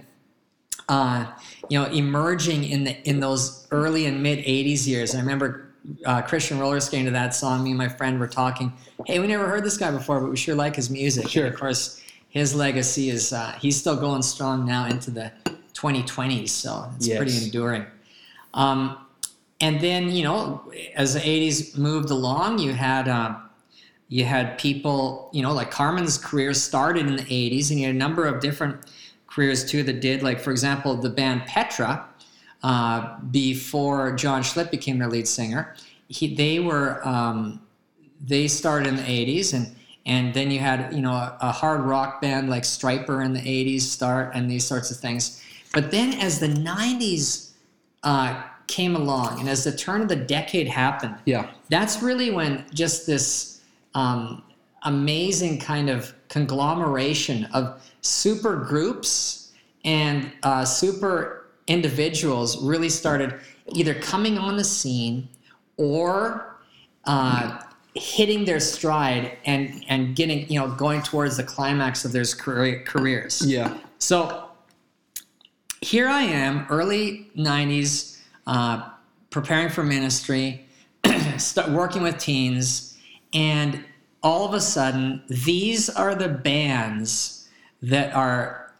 uh, 0.88 1.26
you 1.68 1.78
know, 1.80 1.86
emerging 1.86 2.64
in 2.64 2.84
the 2.84 3.08
in 3.08 3.18
those 3.20 3.66
early 3.70 4.06
and 4.06 4.22
mid 4.22 4.38
'80s 4.44 4.86
years. 4.86 5.14
I 5.14 5.20
remember 5.20 5.68
uh, 6.04 6.22
Christian 6.22 6.58
roller 6.60 6.78
skating 6.80 7.06
to 7.06 7.10
that 7.12 7.34
song. 7.34 7.64
Me 7.64 7.70
and 7.70 7.78
my 7.78 7.88
friend 7.88 8.20
were 8.20 8.28
talking. 8.28 8.72
Hey, 9.04 9.18
we 9.18 9.26
never 9.26 9.48
heard 9.48 9.64
this 9.64 9.76
guy 9.76 9.90
before, 9.90 10.20
but 10.20 10.30
we 10.30 10.36
sure 10.36 10.54
like 10.54 10.76
his 10.76 10.90
music. 10.90 11.28
Sure. 11.28 11.44
And 11.46 11.52
of 11.54 11.58
course, 11.58 12.00
his 12.28 12.54
legacy 12.54 13.10
is 13.10 13.32
uh, 13.32 13.52
he's 13.60 13.76
still 13.76 13.96
going 13.96 14.22
strong 14.22 14.64
now 14.64 14.86
into 14.86 15.10
the 15.10 15.32
2020s. 15.74 16.48
So 16.50 16.88
it's 16.96 17.08
Yes. 17.08 17.16
pretty 17.16 17.44
enduring. 17.44 17.84
Um, 18.54 18.98
and 19.60 19.80
then 19.80 20.10
you 20.10 20.24
know, 20.24 20.72
as 20.94 21.14
the 21.14 21.20
'80s 21.20 21.76
moved 21.76 22.10
along, 22.10 22.58
you 22.58 22.72
had. 22.72 23.08
Uh, 23.08 23.36
you 24.08 24.24
had 24.24 24.56
people, 24.58 25.30
you 25.32 25.42
know, 25.42 25.52
like 25.52 25.70
Carmen's 25.70 26.16
career 26.16 26.54
started 26.54 27.06
in 27.06 27.16
the 27.16 27.24
80s, 27.24 27.70
and 27.70 27.80
you 27.80 27.86
had 27.86 27.94
a 27.94 27.98
number 27.98 28.24
of 28.26 28.40
different 28.40 28.76
careers 29.26 29.68
too 29.68 29.82
that 29.82 30.00
did, 30.00 30.22
like, 30.22 30.38
for 30.38 30.52
example, 30.52 30.94
the 30.94 31.08
band 31.08 31.44
Petra, 31.46 32.06
uh, 32.62 33.18
before 33.30 34.14
John 34.14 34.42
Schlitt 34.42 34.70
became 34.70 34.98
their 34.98 35.08
lead 35.08 35.26
singer. 35.26 35.74
He, 36.08 36.34
they 36.34 36.60
were, 36.60 37.06
um, 37.06 37.60
they 38.24 38.46
started 38.48 38.88
in 38.88 38.96
the 38.96 39.02
80s, 39.02 39.54
and, 39.54 39.74
and 40.06 40.32
then 40.32 40.50
you 40.52 40.60
had, 40.60 40.94
you 40.94 41.02
know, 41.02 41.12
a, 41.12 41.36
a 41.40 41.52
hard 41.52 41.80
rock 41.80 42.20
band 42.20 42.48
like 42.48 42.62
Stryper 42.62 43.24
in 43.24 43.32
the 43.32 43.40
80s 43.40 43.82
start, 43.82 44.34
and 44.34 44.48
these 44.48 44.64
sorts 44.64 44.92
of 44.92 44.98
things. 44.98 45.42
But 45.72 45.90
then 45.90 46.14
as 46.14 46.38
the 46.38 46.48
90s 46.48 47.50
uh, 48.04 48.40
came 48.66 48.96
along, 48.96 49.40
and 49.40 49.48
as 49.48 49.64
the 49.64 49.72
turn 49.76 50.02
of 50.02 50.08
the 50.08 50.16
decade 50.16 50.68
happened, 50.68 51.14
Yeah. 51.24 51.50
that's 51.68 52.02
really 52.02 52.30
when 52.30 52.64
just 52.72 53.06
this 53.06 53.60
um, 53.94 54.42
amazing 54.82 55.58
kind 55.60 55.88
of 55.90 56.12
conglomeration 56.28 57.44
of 57.52 57.80
super 58.02 58.56
groups 58.56 59.52
and 59.84 60.30
uh, 60.42 60.64
super 60.64 61.46
individuals 61.66 62.62
really 62.62 62.88
started 62.88 63.34
either 63.72 63.94
coming 63.94 64.38
on 64.38 64.56
the 64.56 64.64
scene 64.64 65.28
or 65.76 66.56
uh, 67.04 67.58
hitting 67.94 68.44
their 68.44 68.60
stride 68.60 69.38
and 69.46 69.84
and 69.88 70.14
getting 70.16 70.48
you 70.50 70.58
know 70.60 70.68
going 70.72 71.02
towards 71.02 71.36
the 71.36 71.42
climax 71.42 72.04
of 72.04 72.12
their 72.12 72.24
career, 72.24 72.82
careers. 72.84 73.42
Yeah. 73.46 73.76
So 73.98 74.50
here 75.80 76.08
I 76.08 76.22
am, 76.22 76.66
early 76.70 77.28
'90s, 77.36 78.15
uh, 78.46 78.90
preparing 79.30 79.68
for 79.68 79.82
ministry, 79.82 80.66
start 81.38 81.70
working 81.70 82.02
with 82.02 82.18
teens, 82.18 82.98
and 83.32 83.84
all 84.22 84.46
of 84.46 84.54
a 84.54 84.60
sudden, 84.60 85.22
these 85.28 85.88
are 85.88 86.14
the 86.14 86.28
bands 86.28 87.48
that 87.82 88.14
are 88.14 88.72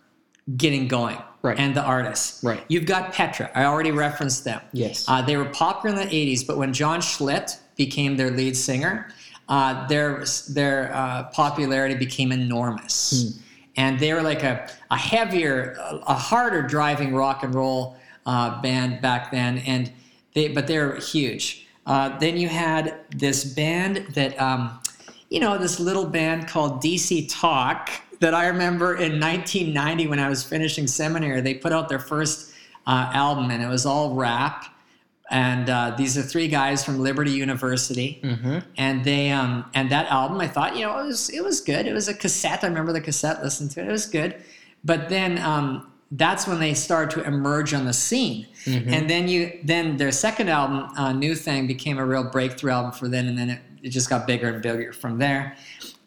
getting 0.56 0.88
going. 0.88 1.18
Right. 1.42 1.58
And 1.58 1.76
the 1.76 1.82
artists. 1.82 2.42
Right. 2.42 2.64
You've 2.66 2.87
got 2.87 3.12
Petra. 3.12 3.52
I 3.54 3.66
already 3.66 3.92
referenced 3.92 4.42
them. 4.42 4.61
Yes. 4.73 5.04
Uh, 5.06 5.23
they 5.23 5.37
were 5.37 5.44
popular 5.44 6.00
in 6.00 6.08
the 6.08 6.12
80s, 6.12 6.44
but 6.44 6.56
when 6.56 6.73
John 6.73 7.00
Schlitt 7.00 7.61
became 7.76 8.16
their 8.16 8.32
lead 8.32 8.56
singer, 8.56 9.08
uh, 9.49 9.87
their, 9.87 10.25
their 10.50 10.92
uh, 10.92 11.25
popularity 11.25 11.94
became 11.94 12.32
enormous. 12.32 13.38
And 13.76 14.00
they 14.00 14.12
were 14.12 14.23
like 14.23 14.42
a, 14.42 14.68
a 14.90 14.96
heavier, 14.96 15.76
a 16.08 16.14
harder 16.14 16.62
driving 16.62 17.14
rock 17.14 17.44
and 17.44 17.54
roll 17.54 17.96
uh, 18.26 18.61
band 18.61 19.00
back 19.00 19.30
then. 19.30 19.59
And 19.59 19.90
they, 20.35 20.49
but 20.49 20.66
they're 20.66 20.97
huge. 20.97 21.66
Uh, 21.87 22.18
then 22.18 22.37
you 22.37 22.49
had 22.49 22.99
this 23.16 23.45
band 23.45 24.06
that, 24.14 24.38
um, 24.40 24.78
you 25.30 25.40
know, 25.40 25.56
this 25.56 25.78
little 25.80 26.04
band 26.04 26.49
called 26.49 26.83
DC 26.83 27.28
Talk 27.30 27.90
that 28.21 28.35
I 28.35 28.49
remember 28.49 28.95
in 28.97 29.21
1990 29.21 30.06
when 30.09 30.18
I 30.18 30.28
was 30.28 30.42
finishing 30.42 30.87
seminary. 30.87 31.40
They 31.40 31.54
put 31.54 31.73
out 31.73 31.88
their 31.88 31.99
first 32.00 32.52
uh, 32.87 33.11
album, 33.14 33.50
and 33.50 33.62
it 33.62 33.68
was 33.68 33.87
all 33.87 34.14
rap. 34.14 34.64
And 35.30 35.68
uh, 35.68 35.95
these 35.99 36.16
are 36.16 36.23
three 36.23 36.47
guys 36.49 36.85
from 36.85 37.00
Liberty 37.00 37.33
University, 37.33 38.21
Mm-hmm. 38.23 38.59
and 38.76 39.04
they 39.04 39.30
um, 39.30 39.68
and 39.75 39.90
that 39.90 40.06
album 40.06 40.38
I 40.40 40.47
thought 40.47 40.76
you 40.76 40.83
know 40.87 40.99
it 41.00 41.04
was 41.06 41.30
it 41.30 41.42
was 41.42 41.61
good. 41.61 41.85
It 41.87 41.92
was 41.92 42.06
a 42.09 42.14
cassette. 42.14 42.62
I 42.62 42.68
remember 42.68 42.92
the 42.92 43.00
cassette. 43.00 43.42
Listened 43.42 43.73
to 43.73 43.80
it. 43.80 43.88
It 43.88 43.90
was 43.92 44.06
good, 44.06 44.37
but 44.85 45.09
then 45.09 45.38
um, 45.38 45.90
that's 46.13 46.47
when 46.47 46.61
they 46.61 46.73
started 46.75 47.11
to 47.21 47.27
emerge 47.27 47.75
on 47.75 47.85
the 47.85 47.93
scene. 47.93 48.47
And 48.67 49.09
then 49.11 49.29
you 49.29 49.59
then 49.65 49.97
their 49.97 50.11
second 50.13 50.49
album, 50.49 50.89
uh, 50.97 51.13
New 51.13 51.35
Thing, 51.35 51.67
became 51.67 51.99
a 51.99 52.05
real 52.07 52.25
breakthrough 52.25 52.73
album 52.73 52.93
for 52.93 53.09
them, 53.09 53.29
and 53.29 53.39
then 53.39 53.51
it, 53.51 53.61
it 53.83 53.89
just 53.91 54.09
got 54.11 54.27
bigger 54.27 54.49
and 54.49 54.63
bigger 54.63 54.93
from 54.93 55.19
there. 55.19 55.57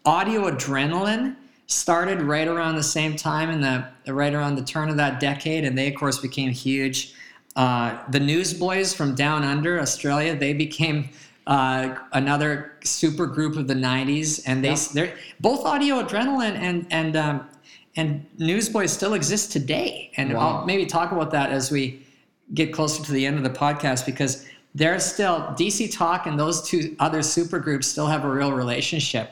Audio 0.06 0.50
Adrenaline 0.50 1.36
started 1.68 2.22
right 2.22 2.48
around 2.48 2.76
the 2.76 2.84
same 2.84 3.16
time 3.16 3.50
in 3.50 3.62
the 3.62 3.86
right 4.14 4.34
around 4.34 4.56
the 4.56 4.64
turn 4.64 4.90
of 4.90 4.98
that 4.98 5.20
decade, 5.20 5.64
and 5.66 5.78
they 5.78 5.88
of 5.88 5.96
course 5.96 6.18
became 6.20 6.50
huge. 6.52 7.14
Uh, 7.56 7.98
the 8.10 8.20
Newsboys 8.20 8.94
from 8.94 9.16
Down 9.16 9.44
Under, 9.44 9.80
Australia, 9.80 10.36
they 10.36 10.54
became 10.54 11.10
uh, 11.48 11.96
another 12.14 12.74
super 12.84 13.26
group 13.26 13.56
of 13.58 13.68
the 13.68 13.74
'90s, 13.74 14.42
and 14.46 14.64
they 14.64 14.70
Yeah. 14.72 14.78
they're 14.94 15.14
both 15.40 15.66
Audio 15.66 16.02
Adrenaline 16.04 16.56
and 16.56 16.86
and 16.92 17.16
um, 17.16 17.48
and 17.96 18.26
Newsboys 18.38 18.92
still 18.92 19.14
exist 19.14 19.52
today. 19.52 20.12
And 20.18 20.34
Wow. 20.34 20.40
I'll 20.60 20.66
maybe 20.66 20.86
talk 20.86 21.12
about 21.12 21.32
that 21.32 21.52
as 21.52 21.72
we 21.72 22.06
get 22.54 22.74
closer 22.74 23.04
to 23.04 23.12
the 23.12 23.26
end 23.26 23.38
of 23.38 23.44
the 23.44 23.50
podcast 23.50 24.06
because 24.06 24.46
they're 24.76 25.00
still 25.00 25.54
DC 25.58 25.92
Talk 25.92 26.26
and 26.28 26.40
those 26.40 26.62
two 26.68 26.96
other 27.00 27.22
super 27.24 27.60
groups 27.60 27.88
still 27.88 28.08
have 28.08 28.24
a 28.24 28.30
real 28.30 28.52
relationship 28.54 29.32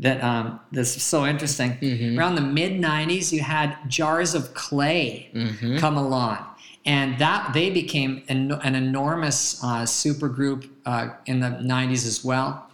that 0.00 0.22
um, 0.24 0.58
that's 0.72 1.00
so 1.02 1.24
interesting. 1.26 1.78
Mhm. 1.80 2.18
Around 2.18 2.34
the 2.34 2.40
mid 2.40 2.72
'90s, 2.80 3.32
you 3.32 3.40
had 3.40 3.76
Jars 3.88 4.34
of 4.34 4.52
Clay 4.54 5.28
Mhm. 5.34 5.78
come 5.78 5.96
along, 5.96 6.38
and 6.84 7.16
that 7.18 7.52
they 7.54 7.70
became 7.70 8.22
an, 8.28 8.50
an 8.64 8.74
enormous 8.74 9.62
uh, 9.62 9.86
super 9.86 10.28
group 10.28 10.64
uh, 10.86 11.10
in 11.26 11.38
the 11.38 11.50
'90s 11.62 12.04
as 12.06 12.24
well. 12.24 12.66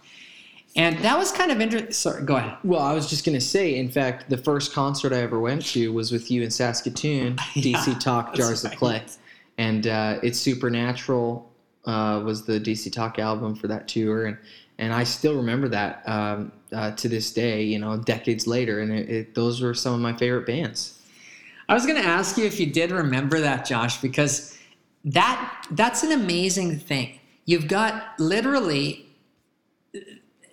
And 0.79 0.97
that 0.99 1.17
was 1.17 1.29
kind 1.33 1.51
of 1.51 1.59
interesting. 1.59 1.91
Sorry, 1.91 2.23
go 2.23 2.37
ahead. 2.37 2.55
Well, 2.63 2.79
I 2.79 2.93
was 2.93 3.09
just 3.09 3.25
gonna 3.25 3.41
say. 3.41 3.75
In 3.75 3.89
fact, 3.89 4.29
the 4.29 4.37
first 4.37 4.73
concert 4.73 5.11
I 5.11 5.17
ever 5.17 5.37
went 5.37 5.65
to 5.73 5.91
was 5.91 6.09
with 6.09 6.31
you 6.31 6.41
in 6.41 6.51
Saskatoon. 6.51 7.37
Yeah, 7.53 7.77
DC 7.77 7.99
Talk, 7.99 8.33
Jars 8.33 8.63
of 8.63 8.71
right. 8.71 8.79
Clay, 8.79 9.03
and 9.57 9.87
uh, 9.87 10.19
it's 10.23 10.39
Supernatural 10.39 11.51
uh, 11.83 12.21
was 12.23 12.45
the 12.45 12.61
DC 12.61 12.93
Talk 12.93 13.19
album 13.19 13.55
for 13.55 13.67
that 13.67 13.89
tour, 13.89 14.27
and 14.27 14.37
and 14.77 14.93
I 14.93 15.03
still 15.03 15.35
remember 15.35 15.67
that 15.67 16.01
um, 16.07 16.53
uh, 16.71 16.91
to 16.91 17.09
this 17.09 17.33
day. 17.33 17.61
You 17.61 17.79
know, 17.79 17.97
decades 17.97 18.47
later, 18.47 18.79
and 18.79 18.93
it, 18.93 19.09
it, 19.09 19.35
those 19.35 19.61
were 19.61 19.73
some 19.73 19.93
of 19.93 19.99
my 19.99 20.13
favorite 20.13 20.45
bands. 20.45 21.01
I 21.67 21.73
was 21.73 21.85
going 21.85 22.01
to 22.01 22.07
ask 22.07 22.37
you 22.37 22.45
if 22.45 22.57
you 22.57 22.67
did 22.67 22.91
remember 22.91 23.41
that, 23.41 23.65
Josh, 23.65 23.99
because 24.01 24.57
that 25.03 25.67
that's 25.71 26.03
an 26.03 26.13
amazing 26.13 26.79
thing. 26.79 27.19
You've 27.43 27.67
got 27.67 28.17
literally, 28.17 29.07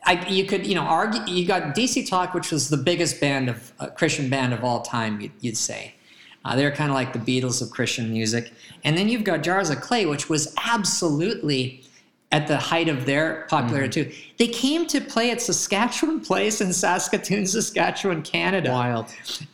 I, 0.07 0.27
you 0.29 0.45
could 0.45 0.67
you 0.67 0.75
know 0.75 0.83
argue 0.83 1.21
you 1.27 1.47
got 1.47 1.75
DC 1.75 2.09
Talk, 2.09 2.35
which 2.35 2.51
was 2.51 2.69
the 2.69 2.77
biggest 2.77 3.21
band 3.21 3.51
of 3.51 3.73
uh, 3.81 3.89
Christian 3.89 4.31
band 4.31 4.55
of 4.55 4.65
all 4.65 4.83
time. 4.83 5.21
You'd, 5.21 5.33
you'd 5.41 5.57
say 5.57 5.95
uh, 6.45 6.57
they're 6.57 6.71
kind 6.71 6.91
of 6.91 6.95
like 6.95 7.13
the 7.13 7.19
Beatles 7.19 7.61
of 7.61 7.71
Christian 7.71 8.11
music, 8.13 8.53
and 8.85 8.97
then 8.97 9.09
you've 9.09 9.25
got 9.25 9.43
Jars 9.43 9.71
of 9.71 9.81
Clay, 9.81 10.07
which 10.07 10.29
was 10.29 10.55
absolutely 10.65 11.83
at 12.33 12.49
the 12.49 12.57
height 12.57 12.89
of 12.89 13.07
their 13.07 13.47
popularity 13.49 14.05
too. 14.05 14.13
They 14.39 14.49
came 14.49 14.87
to 14.89 15.01
play 15.01 15.31
at 15.31 15.41
Saskatchewan 15.41 16.21
Place 16.21 16.61
in 16.61 16.73
Saskatoon, 16.73 17.47
Saskatchewan, 17.47 18.23
Canada. 18.23 18.71
Wild. 18.73 19.07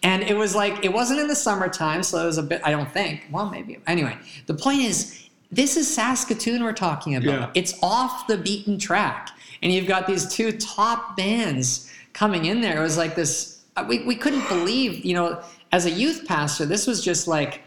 And 0.03 0.23
it 0.23 0.35
was 0.35 0.55
like, 0.55 0.83
it 0.85 0.93
wasn't 0.93 1.21
in 1.21 1.29
the 1.29 1.37
summertime, 1.37 2.03
so 2.03 2.23
it 2.23 2.27
was 2.27 2.39
a 2.39 2.43
bit, 2.43 2.63
I 2.65 2.71
don't 2.71 2.91
think. 2.91 3.27
Well, 3.31 3.51
maybe. 3.51 3.79
Anyway, 3.87 4.17
the 4.47 4.55
point 4.55 4.81
is, 4.81 5.29
this 5.51 5.77
is 5.77 5.93
Saskatoon 5.93 6.63
we're 6.65 6.73
talking 6.73 7.15
about. 7.15 7.27
Yeah. 7.41 7.51
It's 7.55 7.75
off 7.83 8.27
the 8.27 8.39
beaten 8.39 8.79
track. 8.79 9.29
And 9.63 9.73
you've 9.73 9.87
got 9.87 10.07
these 10.07 10.27
two 10.33 10.53
top 10.53 11.17
bands 11.17 11.91
coming 12.13 12.47
in 12.47 12.61
there. 12.61 12.79
It 12.79 12.83
was 12.83 12.97
like 12.97 13.15
this, 13.15 13.63
uh, 13.77 13.85
we, 13.89 14.01
we 14.05 14.17
couldn't 14.17 14.47
believe, 14.49 15.05
you 15.05 15.15
know, 15.15 15.41
as 15.71 15.87
a 15.87 15.91
youth 15.91 16.27
pastor, 16.27 16.67
this 16.67 16.87
was 16.87 17.03
just 17.03 17.27
like, 17.29 17.63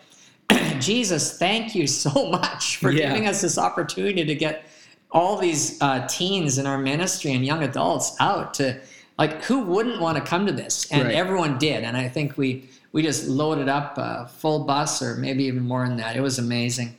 Jesus, 0.80 1.38
thank 1.38 1.74
you 1.74 1.88
so 1.88 2.30
much 2.32 2.78
for 2.78 2.92
Yeah. 2.92 3.08
giving 3.08 3.28
us 3.28 3.42
this 3.42 3.58
opportunity 3.58 4.26
to 4.26 4.36
get 4.36 4.66
all 5.12 5.38
these 5.38 5.82
uh, 5.82 6.06
teens 6.08 6.58
in 6.58 6.66
our 6.68 6.78
ministry 6.78 7.32
and 7.32 7.46
young 7.46 7.64
adults 7.64 8.16
out 8.20 8.54
to 8.56 8.80
like 9.18 9.42
who 9.44 9.62
wouldn't 9.62 10.02
want 10.02 10.18
to 10.18 10.24
come 10.24 10.46
to 10.46 10.52
this 10.52 10.92
and 10.92 11.06
Right. 11.06 11.16
everyone 11.16 11.58
did 11.58 11.86
and 11.86 11.96
i 11.96 12.10
think 12.10 12.38
we 12.38 12.68
we 12.92 13.02
just 13.02 13.26
loaded 13.28 13.70
up 13.70 13.98
a 13.98 14.28
full 14.28 14.66
bus 14.66 15.02
or 15.02 15.16
maybe 15.16 15.46
even 15.46 15.64
more 15.66 15.88
than 15.88 15.96
that 15.98 16.18
it 16.18 16.22
was 16.22 16.38
amazing 16.38 16.98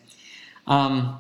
um, 0.67 1.19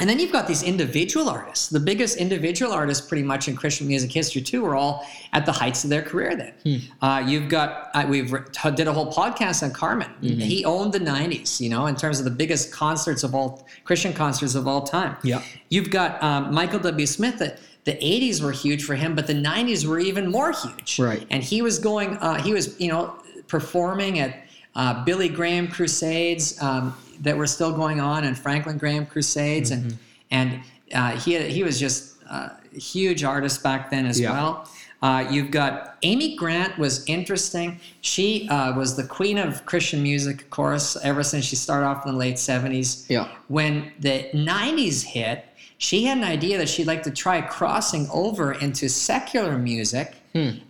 and 0.00 0.10
then 0.10 0.18
you've 0.18 0.32
got 0.32 0.46
these 0.48 0.62
individual 0.62 1.28
artists 1.28 1.68
the 1.68 1.78
biggest 1.78 2.16
individual 2.16 2.72
artists 2.72 3.06
pretty 3.06 3.22
much 3.22 3.46
in 3.48 3.54
christian 3.56 3.86
music 3.86 4.10
history 4.10 4.42
too 4.42 4.64
are 4.66 4.74
all 4.74 5.06
at 5.32 5.46
the 5.46 5.52
heights 5.52 5.84
of 5.84 5.90
their 5.90 6.02
career 6.02 6.34
then 6.36 6.52
uh, 7.00 7.22
you've 7.24 7.48
got 7.48 7.90
uh, 7.94 8.04
we've 8.08 8.32
re- 8.32 8.40
did 8.74 8.88
a 8.88 8.92
whole 8.92 9.12
podcast 9.12 9.62
on 9.62 9.70
carmen 9.70 10.10
he 10.20 10.64
owned 10.64 10.92
the 10.92 10.98
90s 10.98 11.60
you 11.60 11.68
know 11.68 11.86
in 11.86 11.94
terms 11.94 12.18
of 12.18 12.24
the 12.24 12.30
biggest 12.42 12.72
concerts 12.72 13.22
of 13.22 13.34
all 13.34 13.66
christian 13.84 14.12
concerts 14.12 14.54
of 14.54 14.66
all 14.66 14.82
time 14.82 15.16
Yeah. 15.22 15.42
You've 15.68 15.90
got 15.90 16.22
um, 16.22 16.54
Michael 16.54 16.78
W. 16.80 17.06
Smith. 17.06 17.38
The, 17.38 17.56
the 17.84 17.92
80s 17.92 18.40
were 18.42 18.52
huge 18.52 18.82
for 18.84 18.94
him, 18.94 19.14
but 19.14 19.26
the 19.26 19.34
90s 19.34 19.84
were 19.86 19.98
even 19.98 20.30
more 20.30 20.52
huge. 20.52 20.98
Right. 20.98 21.26
And 21.30 21.42
he 21.42 21.62
was 21.62 21.78
going, 21.80 22.16
uh, 22.18 22.40
he 22.40 22.52
was, 22.52 22.78
you 22.80 22.88
know, 22.88 23.14
performing 23.48 24.20
at 24.20 24.30
uh, 24.76 25.04
Billy 25.04 25.28
Graham 25.28 25.66
crusades 25.68 26.60
um, 26.62 26.94
that 27.20 27.36
were 27.36 27.46
still 27.46 27.72
going 27.72 28.00
on 28.00 28.24
and 28.24 28.36
Franklin 28.38 28.78
Graham 28.78 29.06
crusades. 29.06 29.70
And, 29.70 29.98
and 30.30 30.60
uh, 30.94 31.12
he, 31.18 31.38
he 31.50 31.62
was 31.62 31.78
just 31.80 32.16
uh, 32.30 32.50
a 32.74 32.78
huge 32.78 33.24
artist 33.24 33.62
back 33.62 33.90
then 33.90 34.06
as 34.06 34.18
Yeah. 34.20 34.32
well. 34.32 34.68
Uh, 35.02 35.26
you've 35.30 35.50
got 35.50 35.98
Amy 36.02 36.34
Grant 36.34 36.78
was 36.78 37.04
interesting. 37.06 37.78
She 38.00 38.48
uh, 38.48 38.74
was 38.74 38.96
the 38.96 39.04
queen 39.04 39.36
of 39.36 39.66
Christian 39.66 40.02
music, 40.02 40.40
of 40.42 40.48
course, 40.50 40.96
ever 41.02 41.22
since 41.22 41.44
she 41.44 41.56
started 41.56 41.84
off 41.86 42.06
in 42.06 42.12
the 42.12 42.18
late 42.18 42.36
70s 42.36 43.04
Yeah. 43.10 43.28
when 43.48 43.92
the 44.00 44.30
90s 44.32 45.02
hit, 45.02 45.44
she 45.76 46.04
had 46.04 46.16
an 46.16 46.24
idea 46.24 46.56
that 46.56 46.70
she'd 46.70 46.86
like 46.86 47.02
to 47.02 47.10
try 47.10 47.42
crossing 47.42 48.08
over 48.10 48.52
into 48.52 48.88
secular 48.88 49.58
music 49.58 50.14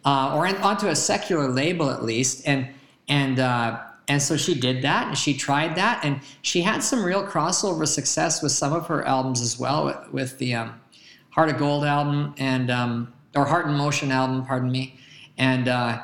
uh, 0.04 0.34
or 0.36 0.46
in, 0.46 0.56
onto 0.56 0.88
a 0.88 0.96
secular 0.96 1.48
label 1.48 1.88
at 1.90 2.02
least. 2.02 2.42
And, 2.48 2.66
and, 3.08 3.38
uh, 3.38 3.78
and 4.08 4.20
so 4.20 4.36
she 4.36 4.54
did 4.54 4.82
that 4.82 5.08
and 5.08 5.16
she 5.16 5.34
tried 5.34 5.76
that. 5.76 6.04
And 6.04 6.20
she 6.42 6.60
had 6.62 6.82
some 6.82 7.04
real 7.04 7.26
crossover 7.26 7.86
success 7.86 8.42
with 8.42 8.52
some 8.52 8.72
of 8.72 8.86
her 8.88 9.04
albums 9.06 9.40
as 9.40 9.58
well, 9.58 9.86
with, 9.86 10.12
with 10.12 10.38
the 10.38 10.54
um, 10.54 10.80
Heart 11.30 11.50
of 11.50 11.58
Gold 11.58 11.84
album 11.84 12.34
and, 12.38 12.70
um, 12.70 13.12
or 13.34 13.46
Heart 13.46 13.66
in 13.66 13.74
Motion 13.74 14.12
album, 14.12 14.44
pardon 14.44 14.70
me. 14.70 14.98
And, 15.38 15.68
uh, 15.68 16.02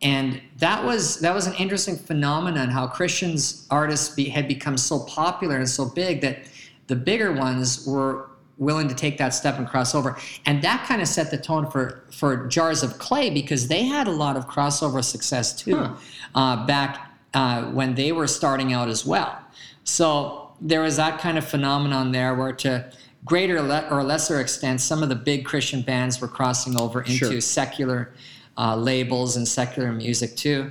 and 0.00 0.40
that 0.58 0.84
was 0.84 1.18
that 1.20 1.34
was 1.34 1.48
an 1.48 1.54
interesting 1.54 1.96
phenomenon 1.96 2.68
how 2.68 2.86
Christians 2.86 3.66
artists 3.68 4.14
be, 4.14 4.28
had 4.28 4.46
become 4.46 4.76
so 4.76 5.00
popular 5.00 5.56
and 5.56 5.68
so 5.68 5.86
big 5.86 6.20
that 6.20 6.38
the 6.86 6.94
bigger 6.94 7.32
ones 7.32 7.84
were 7.84 8.30
willing 8.58 8.86
to 8.88 8.94
take 8.94 9.18
that 9.18 9.30
step 9.34 9.58
and 9.58 9.66
cross 9.68 9.94
over 9.94 10.16
and 10.46 10.62
that 10.62 10.84
kind 10.86 11.00
of 11.02 11.08
set 11.08 11.30
the 11.30 11.38
tone 11.38 11.68
for 11.70 12.04
for 12.12 12.46
jars 12.48 12.82
of 12.82 12.98
clay 12.98 13.30
because 13.30 13.68
they 13.68 13.84
had 13.84 14.06
a 14.08 14.10
lot 14.10 14.36
of 14.36 14.46
crossover 14.48 15.02
success 15.02 15.52
too 15.54 15.76
Huh. 15.76 15.94
uh, 16.34 16.66
back 16.66 17.07
uh, 17.34 17.64
when 17.64 17.94
they 17.94 18.12
were 18.12 18.26
starting 18.26 18.72
out 18.72 18.88
as 18.88 19.04
well 19.04 19.38
so 19.84 20.50
there 20.60 20.80
was 20.82 20.96
that 20.96 21.20
kind 21.20 21.38
of 21.38 21.44
phenomenon 21.46 22.12
there 22.12 22.34
where 22.34 22.52
to 22.52 22.90
greater 23.24 23.60
le- 23.62 23.86
or 23.90 24.02
lesser 24.02 24.40
extent, 24.40 24.80
some 24.80 25.02
of 25.02 25.08
the 25.08 25.14
big 25.14 25.44
Christian 25.44 25.82
bands 25.82 26.20
were 26.20 26.28
crossing 26.28 26.80
over 26.80 27.00
into 27.02 27.12
Sure. 27.30 27.40
secular 27.40 28.12
uh, 28.56 28.74
labels 28.74 29.36
and 29.36 29.46
secular 29.46 29.92
music 29.92 30.36
too. 30.36 30.70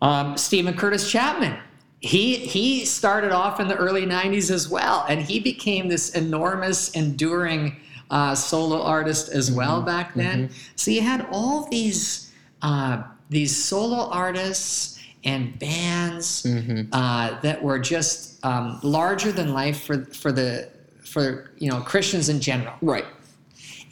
Um, 0.00 0.36
Steven 0.36 0.74
Curtis 0.74 1.10
Chapman. 1.10 1.58
He 2.00 2.36
he 2.36 2.84
started 2.86 3.32
off 3.32 3.60
in 3.60 3.68
the 3.68 3.76
early 3.76 4.06
'90s 4.06 4.50
as 4.50 4.68
well, 4.68 5.04
and 5.08 5.20
he 5.20 5.38
became 5.38 5.88
this 5.88 6.10
enormous, 6.14 6.90
enduring 6.92 7.76
uh, 8.10 8.34
solo 8.34 8.82
artist 8.82 9.28
as 9.28 9.50
well 9.52 9.82
back 9.82 10.14
then. 10.14 10.50
So 10.76 10.90
you 10.90 11.02
had 11.02 11.26
all 11.30 11.68
these 11.70 12.32
uh, 12.62 13.02
these 13.28 13.54
solo 13.54 14.08
artists 14.10 14.98
and 15.24 15.58
bands 15.58 16.46
uh, 16.92 17.38
that 17.40 17.62
were 17.62 17.78
just 17.78 18.44
um, 18.44 18.80
larger 18.82 19.32
than 19.32 19.52
life 19.52 19.84
for 19.84 20.04
for 20.06 20.32
the 20.32 20.68
for 21.04 21.50
you 21.58 21.70
know 21.70 21.80
Christians 21.80 22.28
in 22.28 22.40
general. 22.40 22.74
Right. 22.80 23.04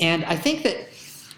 And 0.01 0.25
I 0.25 0.37
think 0.37 0.63
that, 0.63 0.89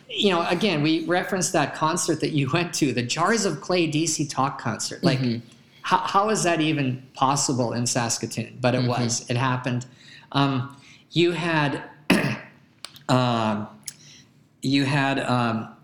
you 0.08 0.30
know, 0.30 0.46
again, 0.48 0.82
we 0.82 1.06
referenced 1.06 1.52
that 1.52 1.74
concert 1.74 2.20
that 2.20 2.30
you 2.30 2.50
went 2.52 2.74
to, 2.74 2.92
the 2.92 3.02
Jars 3.02 3.44
of 3.44 3.60
Clay 3.60 3.90
DC 3.90 4.28
Talk 4.28 4.60
concert. 4.60 5.02
Like, 5.02 5.20
how, 5.82 5.98
how 5.98 6.28
is 6.28 6.42
that 6.42 6.60
even 6.60 7.02
possible 7.14 7.72
in 7.72 7.86
Saskatoon? 7.86 8.58
But 8.60 8.74
it 8.74 8.86
was, 8.86 9.28
it 9.30 9.36
happened. 9.36 9.86
Um, 10.32 10.76
you 11.10 11.32
had, 11.32 11.82
um, 13.08 13.68
you 14.62 14.84
had, 14.84 15.20
um, 15.20 15.74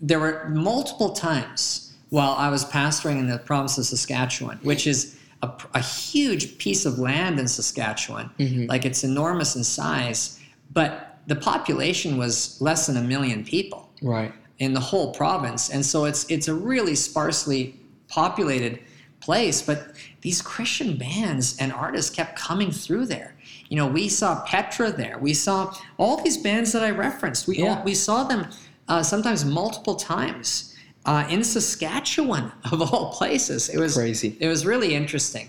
there 0.00 0.18
were 0.18 0.48
multiple 0.48 1.12
times 1.12 1.91
while 2.12 2.32
I 2.32 2.50
was 2.50 2.62
pastoring 2.66 3.18
in 3.20 3.26
the 3.26 3.38
province 3.38 3.78
of 3.78 3.86
Saskatchewan, 3.86 4.58
which 4.62 4.86
is 4.86 5.16
a, 5.40 5.50
a 5.72 5.80
huge 5.80 6.58
piece 6.58 6.84
of 6.84 6.98
land 6.98 7.40
in 7.40 7.48
Saskatchewan. 7.48 8.28
Like 8.68 8.84
it's 8.84 9.02
enormous 9.02 9.56
in 9.56 9.64
size, 9.64 10.38
but 10.74 11.16
the 11.26 11.36
population 11.36 12.18
was 12.18 12.60
less 12.60 12.86
than 12.86 12.98
a 12.98 13.02
million 13.02 13.44
people 13.44 13.88
Right. 14.02 14.30
in 14.58 14.74
the 14.74 14.80
whole 14.80 15.14
province, 15.14 15.70
and 15.70 15.84
so 15.86 16.04
it's 16.04 16.26
it's 16.30 16.48
a 16.48 16.54
really 16.54 16.94
sparsely 16.94 17.80
populated 18.08 18.80
place. 19.20 19.62
But 19.62 19.78
these 20.20 20.42
Christian 20.42 20.98
bands 20.98 21.56
and 21.58 21.72
artists 21.72 22.10
kept 22.14 22.38
coming 22.38 22.70
through 22.72 23.06
there. 23.06 23.34
You 23.70 23.76
know, 23.78 23.86
we 23.86 24.08
saw 24.08 24.42
Petra 24.44 24.92
there. 24.92 25.16
We 25.18 25.32
saw 25.32 25.74
all 25.96 26.22
these 26.22 26.36
bands 26.36 26.72
that 26.72 26.82
I 26.82 26.90
referenced. 26.90 27.46
We 27.48 27.56
Yeah. 27.58 27.82
we 27.82 27.94
saw 27.94 28.24
them 28.24 28.48
uh, 28.88 29.02
sometimes 29.02 29.46
multiple 29.46 29.94
times 29.94 30.71
uh, 31.06 31.26
in 31.28 31.42
Saskatchewan 31.44 32.52
of 32.72 32.80
all 32.82 33.12
places. 33.12 33.68
It 33.68 33.78
was 33.78 33.94
Crazy. 33.94 34.36
It 34.40 34.48
was 34.48 34.64
really 34.66 34.94
interesting. 34.94 35.48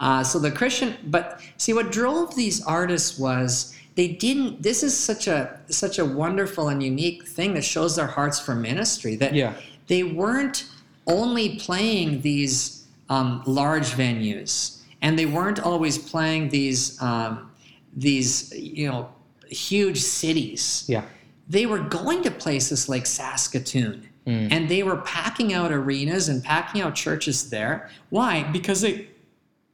Uh, 0.00 0.22
so 0.24 0.38
the 0.38 0.50
Christian, 0.50 0.96
but 1.04 1.40
see, 1.58 1.72
what 1.72 1.92
drove 1.92 2.34
these 2.34 2.64
artists 2.64 3.18
was 3.18 3.76
they 3.94 4.08
didn't. 4.08 4.62
This 4.62 4.82
is 4.82 4.96
such 4.98 5.28
a 5.28 5.60
such 5.68 5.98
a 5.98 6.04
wonderful 6.04 6.68
and 6.68 6.82
unique 6.82 7.26
thing 7.26 7.54
that 7.54 7.62
shows 7.64 7.94
their 7.94 8.06
hearts 8.06 8.40
for 8.40 8.54
ministry. 8.54 9.14
That 9.16 9.34
Yeah. 9.34 9.54
they 9.86 10.02
weren't 10.02 10.66
only 11.06 11.56
playing 11.56 12.22
these 12.22 12.84
um, 13.10 13.42
large 13.46 13.90
venues, 13.92 14.78
and 15.02 15.16
they 15.18 15.26
weren't 15.26 15.60
always 15.60 15.98
playing 15.98 16.48
these 16.48 17.00
um, 17.00 17.50
these 17.96 18.52
you 18.56 18.88
know 18.88 19.08
huge 19.48 19.98
cities 20.00 20.84
Yeah. 20.88 21.02
they 21.48 21.66
were 21.66 21.80
going 21.80 22.22
to 22.22 22.30
places 22.30 22.88
like 22.88 23.04
Saskatoon 23.06 24.08
Mm. 24.26 24.52
and 24.52 24.68
they 24.68 24.82
were 24.84 24.98
packing 24.98 25.52
out 25.52 25.72
arenas 25.72 26.28
and 26.28 26.44
packing 26.44 26.80
out 26.80 26.94
churches 26.94 27.50
there. 27.50 27.90
Why? 28.10 28.44
Because 28.44 28.80
they 28.80 29.08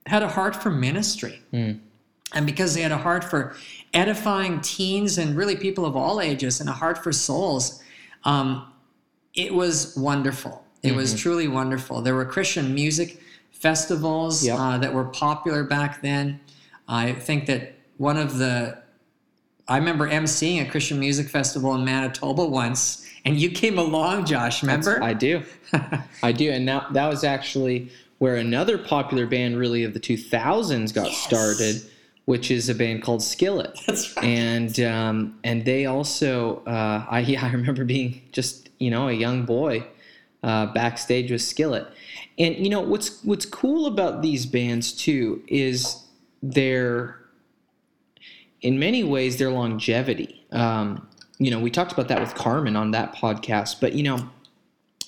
had 0.07 0.23
a 0.23 0.28
heart 0.28 0.57
for 0.57 0.71
ministry 0.71 1.43
Mm. 1.52 1.81
and 2.33 2.47
because 2.47 2.75
they 2.75 2.81
had 2.81 2.93
a 2.93 2.97
heart 2.99 3.25
for 3.25 3.55
edifying 3.93 4.61
teens 4.62 5.19
and 5.19 5.37
really 5.37 5.55
people 5.57 5.85
of 5.85 5.97
all 5.97 6.19
ages 6.21 6.61
and 6.61 6.69
a 6.71 6.73
heart 6.73 7.02
for 7.05 7.12
souls. 7.12 7.83
Um, 8.25 8.73
it 9.34 9.52
was 9.54 9.95
wonderful. 9.97 10.65
It 10.82 10.95
was 10.97 11.11
Mm-hmm. 11.11 11.19
truly 11.19 11.49
wonderful. 11.49 12.00
There 12.00 12.15
were 12.15 12.25
Christian 12.25 12.75
music 12.75 13.21
festivals 13.52 14.47
Yep. 14.47 14.58
uh, 14.58 14.78
that 14.78 14.95
were 14.95 15.04
popular 15.04 15.63
back 15.65 16.00
then. 16.00 16.41
I 16.89 17.13
think 17.13 17.47
that 17.47 17.75
one 17.99 18.17
of 18.17 18.39
the 18.39 18.78
I 19.71 19.76
remember 19.76 20.08
emceeing 20.08 20.67
a 20.67 20.71
Christian 20.71 20.99
music 20.99 21.28
festival 21.28 21.75
in 21.75 21.84
Manitoba 21.84 22.47
once, 22.47 23.04
and 23.28 23.38
you 23.38 23.50
came 23.50 23.78
along, 23.78 24.25
Josh. 24.26 24.62
Remember? 24.62 25.02
I 25.02 25.12
do. 25.12 25.43
I 26.23 26.32
do. 26.32 26.50
And 26.50 26.64
now 26.64 26.86
that 26.93 27.06
was 27.08 27.25
actually 27.25 27.91
where 28.19 28.36
another 28.36 28.78
popular 28.78 29.26
band 29.26 29.58
really 29.58 29.84
of 29.84 29.95
the 29.95 30.00
2000s 30.00 30.93
got 30.95 31.06
Yes. 31.06 31.19
started, 31.19 31.91
which 32.25 32.50
is 32.50 32.69
a 32.69 32.75
band 32.75 33.02
called 33.02 33.23
Skillet. 33.23 33.78
That's 33.86 34.17
right. 34.17 34.25
And 34.25 34.80
um, 34.80 35.38
and 35.45 35.64
they 35.64 35.86
also 35.86 36.62
uh, 36.67 37.04
I 37.08 37.21
yeah, 37.21 37.45
I 37.47 37.52
remember 37.52 37.84
being 37.84 38.23
just 38.32 38.71
you 38.78 38.91
know 38.91 39.08
a 39.08 39.12
young 39.12 39.45
boy 39.45 39.86
uh, 40.43 40.67
backstage 40.73 41.30
with 41.30 41.43
Skillet. 41.43 41.86
And 42.38 42.56
you 42.56 42.71
know 42.71 42.80
what's 42.80 43.23
what's 43.25 43.45
cool 43.47 43.86
about 43.86 44.23
these 44.23 44.47
bands 44.47 44.93
too 44.93 45.43
is 45.49 46.04
their 46.43 47.19
in 48.62 48.78
many 48.78 49.04
ways 49.04 49.36
their 49.36 49.50
longevity. 49.50 50.45
Um, 50.50 51.06
you 51.39 51.51
know, 51.51 51.61
we 51.61 51.71
talked 51.71 51.93
about 51.93 52.09
that 52.09 52.21
with 52.21 52.35
Carmen 52.35 52.77
on 52.77 52.91
that 52.93 53.15
podcast, 53.15 53.81
but 53.81 53.93
you 53.93 54.03
know, 54.03 54.29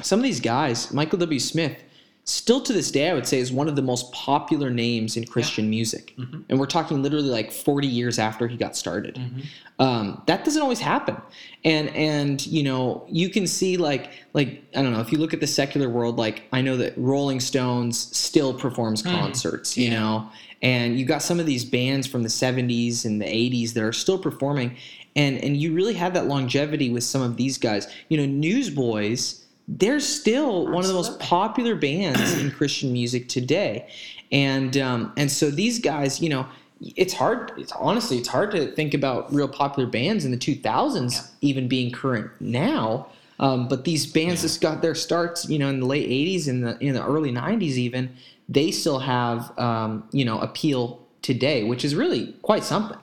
some 0.02 0.18
of 0.18 0.24
these 0.24 0.40
guys, 0.40 0.92
Michael 0.92 1.18
W. 1.18 1.40
Smith, 1.40 1.82
still 2.24 2.60
to 2.60 2.72
this 2.72 2.90
day, 2.90 3.10
I 3.10 3.14
would 3.14 3.26
say 3.26 3.38
is 3.38 3.50
one 3.52 3.68
of 3.68 3.76
the 3.76 3.82
most 3.82 4.12
popular 4.12 4.70
names 4.70 5.16
in 5.16 5.26
Christian 5.26 5.68
music, 5.68 6.14
mm-hmm. 6.16 6.42
and 6.48 6.58
we're 6.58 6.66
talking 6.66 7.02
literally 7.02 7.28
like 7.28 7.50
40 7.50 7.86
years 7.86 8.18
after 8.18 8.46
he 8.46 8.56
got 8.56 8.76
started. 8.76 9.16
Mm-hmm. 9.16 9.40
Um, 9.80 10.22
that 10.26 10.44
doesn't 10.44 10.62
always 10.62 10.78
happen, 10.78 11.16
and 11.64 11.88
and 11.90 12.46
you 12.46 12.62
know, 12.62 13.06
you 13.08 13.30
can 13.30 13.46
see 13.46 13.76
like 13.76 14.10
like 14.34 14.62
I 14.76 14.82
don't 14.82 14.92
know 14.92 15.00
if 15.00 15.10
you 15.10 15.18
look 15.18 15.34
at 15.34 15.40
the 15.40 15.46
secular 15.46 15.88
world, 15.88 16.18
like 16.18 16.44
I 16.52 16.60
know 16.60 16.76
that 16.76 16.96
Rolling 16.96 17.40
Stones 17.40 18.14
still 18.16 18.54
performs 18.54 19.02
mm. 19.02 19.10
concerts, 19.10 19.76
you 19.76 19.90
know, 19.90 20.30
and 20.62 20.98
you 20.98 21.06
got 21.06 21.22
some 21.22 21.40
of 21.40 21.46
these 21.46 21.64
bands 21.64 22.06
from 22.06 22.22
the 22.22 22.28
70s 22.28 23.06
and 23.06 23.20
the 23.20 23.24
80s 23.24 23.72
that 23.72 23.82
are 23.82 23.92
still 23.92 24.18
performing 24.18 24.76
and 25.16 25.38
and 25.38 25.56
you 25.56 25.72
really 25.72 25.94
have 25.94 26.14
that 26.14 26.26
longevity 26.26 26.90
with 26.90 27.04
some 27.04 27.22
of 27.22 27.36
these 27.36 27.58
guys. 27.58 27.88
You 28.08 28.18
know 28.18 28.26
newsboys 28.26 29.40
they're 29.70 30.00
still 30.00 30.66
one 30.66 30.82
of 30.82 30.88
the 30.88 30.94
most 30.94 31.20
popular 31.20 31.76
bands 31.76 32.36
in 32.38 32.50
christian 32.50 32.92
music 32.92 33.28
today. 33.28 33.88
And 34.32 34.76
um, 34.76 35.12
and 35.16 35.30
so 35.30 35.50
these 35.50 35.78
guys 35.78 36.20
you 36.20 36.28
know 36.28 36.46
it's 36.80 37.12
hard 37.12 37.52
it's 37.56 37.72
honestly 37.72 38.18
it's 38.18 38.28
hard 38.28 38.50
to 38.52 38.72
think 38.72 38.94
about 38.94 39.32
real 39.32 39.48
popular 39.48 39.88
bands 39.88 40.24
in 40.24 40.30
the 40.30 40.36
2000s 40.36 41.30
even 41.40 41.68
being 41.68 41.92
current 41.92 42.30
now. 42.40 43.08
Um, 43.38 43.68
but 43.68 43.84
these 43.84 44.06
bands 44.06 44.42
that 44.42 44.60
got 44.60 44.82
their 44.82 44.94
starts 44.94 45.48
you 45.48 45.58
know 45.58 45.68
in 45.68 45.80
the 45.80 45.86
late 45.86 46.08
80s 46.08 46.48
and 46.48 46.64
the 46.64 46.78
in 46.84 46.94
the 46.94 47.04
early 47.04 47.32
90s 47.32 47.76
even. 47.76 48.14
They 48.48 48.72
still 48.72 48.98
have 48.98 49.56
um, 49.58 50.08
you 50.10 50.24
know 50.24 50.40
appeal 50.40 51.06
today 51.22 51.64
which 51.64 51.84
is 51.84 51.94
really 51.94 52.32
quite 52.42 52.64
something 52.64 52.98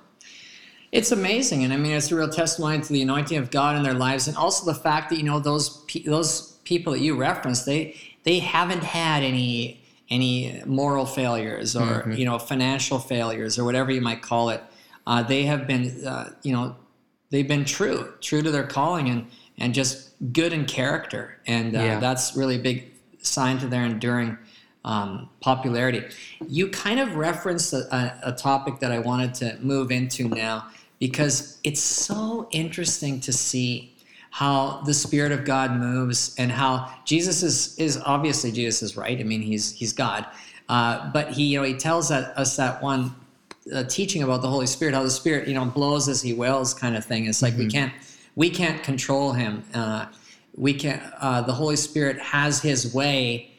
It's 0.91 1.11
amazing, 1.11 1.63
and 1.63 1.73
I 1.73 1.77
mean, 1.77 1.91
it's 1.91 2.11
a 2.11 2.15
real 2.15 2.29
testimony 2.29 2.81
to 2.81 2.93
the 2.93 3.01
anointing 3.01 3.37
of 3.37 3.51
God 3.51 3.75
in 3.75 3.83
their 3.83 3.93
lives, 3.93 4.27
and 4.27 4.37
also 4.37 4.65
the 4.65 4.79
fact 4.79 5.09
that 5.09 5.17
you 5.17 5.23
know 5.23 5.39
those 5.39 5.81
pe- 5.87 6.03
those 6.03 6.53
people 6.63 6.93
that 6.93 6.99
you 6.99 7.15
referenced, 7.17 7.65
they 7.65 7.95
they 8.23 8.39
haven't 8.39 8.83
had 8.83 9.21
any 9.23 9.83
any 10.09 10.61
moral 10.65 11.05
failures 11.05 11.75
or 11.75 12.09
you 12.15 12.23
know 12.25 12.39
financial 12.39 12.99
failures 12.99 13.59
or 13.59 13.65
whatever 13.65 13.91
you 13.91 14.01
might 14.01 14.21
call 14.21 14.49
it. 14.49 14.63
Uh, 15.05 15.23
they 15.23 15.43
have 15.43 15.67
been 15.67 16.05
uh, 16.05 16.31
you 16.43 16.53
know 16.53 16.75
they've 17.31 17.47
been 17.47 17.65
true 17.65 18.13
true 18.21 18.41
to 18.41 18.49
their 18.51 18.65
calling 18.65 19.09
and 19.09 19.27
and 19.57 19.73
just 19.73 20.11
good 20.31 20.53
in 20.53 20.63
character, 20.65 21.37
and 21.47 21.75
uh, 21.75 21.79
Yeah. 21.79 21.99
that's 21.99 22.35
really 22.37 22.55
a 22.55 22.59
big 22.59 22.85
sign 23.21 23.57
to 23.57 23.67
their 23.67 23.83
enduring 23.83 24.37
um, 24.85 25.27
popularity. 25.41 26.01
You 26.47 26.69
kind 26.69 26.99
of 27.01 27.15
referenced 27.15 27.73
a, 27.73 28.19
a 28.23 28.31
topic 28.31 28.79
that 28.79 28.91
I 28.93 28.99
wanted 28.99 29.33
to 29.35 29.57
move 29.59 29.91
into 29.91 30.29
now 30.29 30.67
because 30.99 31.59
it's 31.63 31.81
so 31.81 32.47
interesting 32.51 33.19
to 33.21 33.33
see 33.33 33.93
how 34.31 34.81
the 34.85 34.93
Spirit 34.93 35.31
of 35.31 35.45
God 35.45 35.71
moves 35.71 36.35
and 36.37 36.51
how 36.51 36.93
Jesus 37.05 37.43
is 37.43 37.77
is 37.77 37.97
obviously 38.05 38.51
Jesus 38.51 38.81
is 38.81 38.97
right. 38.97 39.19
I 39.19 39.23
mean, 39.23 39.41
he's 39.41 39.71
he's 39.71 39.93
God, 39.93 40.25
uh, 40.69 41.09
but 41.11 41.31
he 41.31 41.45
you 41.45 41.59
know 41.59 41.63
he 41.63 41.75
tells 41.75 42.09
that, 42.09 42.37
us 42.37 42.55
that 42.57 42.81
one 42.81 43.15
uh, 43.73 43.83
teaching 43.83 44.23
about 44.23 44.41
the 44.41 44.47
Holy 44.47 44.67
Spirit, 44.67 44.93
how 44.93 45.03
the 45.03 45.09
Spirit 45.09 45.47
you 45.47 45.53
know 45.53 45.65
blows 45.65 46.07
as 46.07 46.21
He 46.21 46.33
wills, 46.33 46.73
kind 46.73 46.95
of 46.95 47.05
thing. 47.05 47.25
It's 47.25 47.41
like 47.41 47.57
we 47.57 47.67
can't 47.67 47.93
we 48.35 48.49
can't 48.49 48.83
control 48.83 49.33
Him. 49.33 49.63
Uh, 49.73 50.05
we 50.55 50.73
can 50.73 51.01
uh, 51.19 51.41
the 51.41 51.53
Holy 51.53 51.75
Spirit 51.75 52.19
has 52.19 52.61
His 52.61 52.93
way 52.93 53.51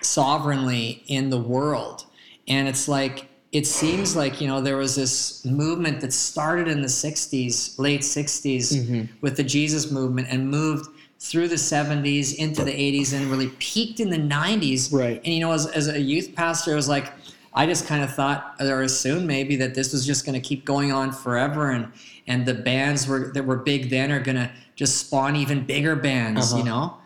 sovereignly 0.00 1.02
in 1.06 1.30
the 1.30 1.38
world, 1.38 2.04
and 2.48 2.68
it's 2.68 2.88
like 2.88 3.28
it 3.54 3.66
seems 3.66 4.14
like 4.16 4.40
you 4.40 4.48
know 4.48 4.60
there 4.60 4.76
was 4.76 4.94
this 4.96 5.44
movement 5.44 6.00
that 6.02 6.12
started 6.12 6.66
in 6.68 6.82
the 6.82 6.88
60s 6.88 7.78
late 7.78 8.00
60s 8.02 9.08
with 9.22 9.36
the 9.36 9.44
jesus 9.44 9.90
movement 9.90 10.26
and 10.30 10.50
moved 10.50 10.90
through 11.20 11.48
the 11.48 11.54
70s 11.72 12.34
into 12.36 12.64
the 12.64 12.72
80s 12.72 13.14
and 13.14 13.30
really 13.30 13.48
peaked 13.58 14.00
in 14.00 14.10
the 14.10 14.18
90s 14.18 14.92
Right. 14.92 15.20
and 15.24 15.32
you 15.34 15.40
know 15.40 15.52
as, 15.52 15.66
as 15.68 15.88
a 15.88 16.00
youth 16.00 16.34
pastor 16.34 16.72
i 16.72 16.74
was 16.74 16.88
like 16.88 17.12
I 17.56 17.66
just 17.66 17.86
kind 17.86 18.02
of 18.02 18.12
thought 18.12 18.56
or 18.60 18.82
assumed 18.82 19.28
maybe 19.28 19.54
that 19.62 19.76
this 19.76 19.92
was 19.92 20.04
just 20.04 20.26
going 20.26 20.34
to 20.34 20.40
keep 20.40 20.64
going 20.64 20.90
on 20.90 21.12
forever, 21.12 21.70
and 21.70 21.86
and 22.26 22.44
the 22.44 22.52
bands 22.52 23.06
were 23.06 23.30
that 23.32 23.44
were 23.44 23.58
big 23.58 23.90
then 23.90 24.10
are 24.10 24.18
going 24.18 24.34
to 24.44 24.50
just 24.74 24.98
spawn 24.98 25.36
even 25.36 25.64
bigger 25.64 25.94
bands, 25.94 26.50
Uh-huh. 26.52 26.58
you 26.58 26.64
know. 26.68 26.96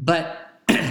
But 0.00 0.26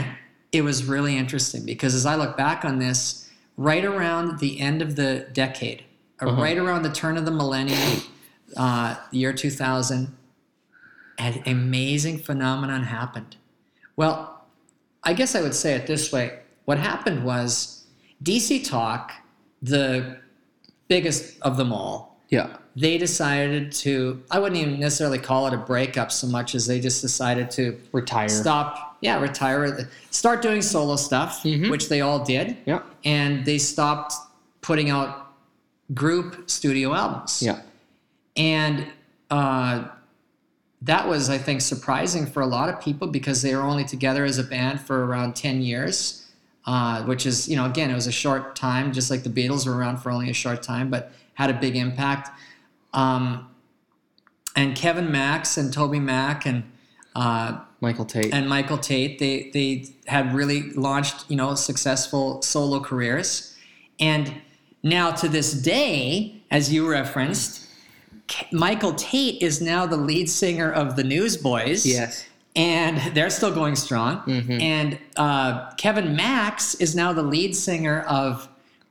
it 0.54 0.62
was 0.62 0.86
really 0.86 1.18
interesting 1.18 1.66
because 1.66 1.94
as 1.96 2.06
I 2.06 2.16
look 2.16 2.38
back 2.38 2.63
on 2.63 2.80
this, 2.80 3.23
right 3.58 3.86
around 3.86 4.39
the 4.39 4.60
end 4.60 4.82
of 4.82 4.96
the 4.96 5.28
decade, 5.34 5.84
or 6.22 6.30
Uh-huh. 6.30 6.42
right 6.42 6.58
around 6.58 6.84
the 6.84 6.89
turn 6.92 7.18
of 7.18 7.26
the 7.26 7.32
millennium, 7.32 8.02
uh, 8.58 8.96
the 9.12 9.18
year 9.20 9.34
2000, 9.34 10.16
an 11.20 11.42
amazing 11.46 12.18
phenomenon 12.20 12.84
happened. 12.84 13.36
Well, 13.96 14.46
I 15.04 15.13
guess 15.13 15.36
I 15.36 15.42
would 15.42 15.54
say 15.56 15.74
it 15.76 15.86
this 15.86 16.12
way. 16.12 16.39
What 16.66 16.80
happened 16.80 17.24
was 17.24 17.84
DC 18.24 18.60
Talk, 18.63 19.12
the 19.62 20.18
biggest 20.88 21.36
of 21.42 21.58
them 21.58 21.72
all, 21.72 22.18
Yeah. 22.30 22.48
they 22.76 22.98
decided 22.98 23.72
to, 23.74 24.24
I 24.32 24.39
wouldn't 24.39 24.60
even 24.60 24.80
necessarily 24.80 25.20
call 25.20 25.46
it 25.48 25.54
a 25.54 25.58
breakup 25.58 26.12
so 26.12 26.26
much 26.28 26.56
as 26.56 26.66
they 26.66 26.80
just 26.80 27.02
decided 27.02 27.52
to 27.52 27.80
Retire. 27.92 28.30
stop, 28.30 28.92
yeah, 29.04 29.20
retire, 29.20 29.89
start 30.12 30.42
doing 30.42 30.62
solo 30.62 30.96
stuff, 30.96 31.44
Mhm. 31.44 31.70
which 31.70 31.89
they 31.89 32.00
all 32.00 32.24
did. 32.24 32.56
Yeah. 32.66 32.80
And 33.04 33.44
they 33.46 33.58
stopped 33.58 34.13
putting 34.62 34.89
out 34.89 35.28
group 35.94 36.50
studio 36.50 36.94
albums. 36.94 37.42
Yeah. 37.44 37.60
And 38.38 38.88
uh, 39.30 39.86
that 40.82 41.08
was, 41.08 41.30
I 41.30 41.38
think, 41.38 41.60
surprising 41.60 42.26
for 42.26 42.42
a 42.42 42.46
lot 42.48 42.70
of 42.70 42.80
people 42.80 43.08
because 43.10 43.42
they 43.42 43.54
were 43.54 43.62
only 43.63 43.84
together 43.84 44.24
as 44.24 44.38
a 44.38 44.44
band 44.44 44.80
for 44.80 45.06
around 45.06 45.36
10 45.36 45.62
years, 45.62 46.26
uh, 46.66 47.04
which 47.04 47.26
is, 47.26 47.50
you 47.50 47.58
know, 47.58 47.66
again, 47.66 47.92
it 47.92 47.96
was 47.96 48.08
a 48.08 48.12
short 48.12 48.56
time, 48.56 48.94
just 48.94 49.12
like 49.12 49.24
the 49.24 49.30
Beatles 49.30 49.66
were 49.68 49.76
around 49.76 49.98
for 49.98 50.12
only 50.12 50.30
a 50.30 50.34
short 50.34 50.63
time, 50.63 50.89
but 50.89 51.12
had 51.34 51.50
a 51.50 51.54
big 51.54 51.76
impact. 51.76 52.30
Um, 52.94 53.48
and 54.56 54.76
Kevin 54.76 55.12
Max 55.12 55.58
and 55.58 55.74
Toby 55.74 56.00
Mac 56.00 56.46
and 56.46 56.63
uh, 57.16 57.60
Michael 57.84 58.06
Tait. 58.06 58.34
and 58.34 58.48
Michael 58.50 58.78
Tait, 58.78 59.19
they 59.19 59.50
they 59.54 59.86
had 60.08 60.34
really 60.34 60.72
launched, 60.72 61.26
you 61.30 61.36
know, 61.36 61.54
successful 61.56 62.41
solo 62.41 62.80
careers. 62.80 63.56
And 64.00 64.34
now 64.82 65.12
to 65.22 65.28
this 65.28 65.50
day, 65.54 66.41
as 66.50 66.72
you 66.74 66.89
referenced, 66.89 67.67
Michael 68.52 68.93
Tait 68.93 69.41
is 69.41 69.62
now 69.62 69.86
the 69.86 69.98
lead 69.98 70.30
singer 70.30 70.72
of 70.72 70.96
the 70.96 71.04
Newsboys. 71.04 71.86
yes. 71.86 72.26
And 72.56 72.96
they're 73.15 73.32
still 73.32 73.54
going 73.62 73.76
strong. 73.76 74.22
Mhm. 74.28 74.62
And 74.62 75.00
uh, 75.17 75.72
Kevin 75.84 76.15
Max 76.15 76.76
is 76.76 76.96
now 76.96 77.12
the 77.12 77.24
lead 77.24 77.56
singer 77.56 78.02
of 78.02 78.48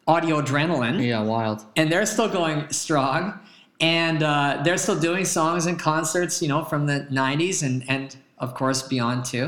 Audio 0.07 0.42
Adrenaline 0.42 0.98
Yeah. 1.07 1.22
Wild. 1.22 1.64
and 1.76 1.90
they're 1.90 2.07
still 2.07 2.28
going 2.28 2.61
strong 2.72 3.38
and 3.81 4.22
uh, 4.22 4.61
they're 4.64 4.76
still 4.87 4.98
doing 4.98 5.24
songs 5.24 5.66
and 5.66 5.78
concerts 5.78 6.42
you 6.42 6.48
know 6.48 6.62
from 6.64 6.87
the 6.87 6.98
90s 7.22 7.62
and 7.62 7.85
and 7.88 8.16
of 8.42 8.55
course 8.55 8.83
beyond 8.94 9.24
two. 9.24 9.46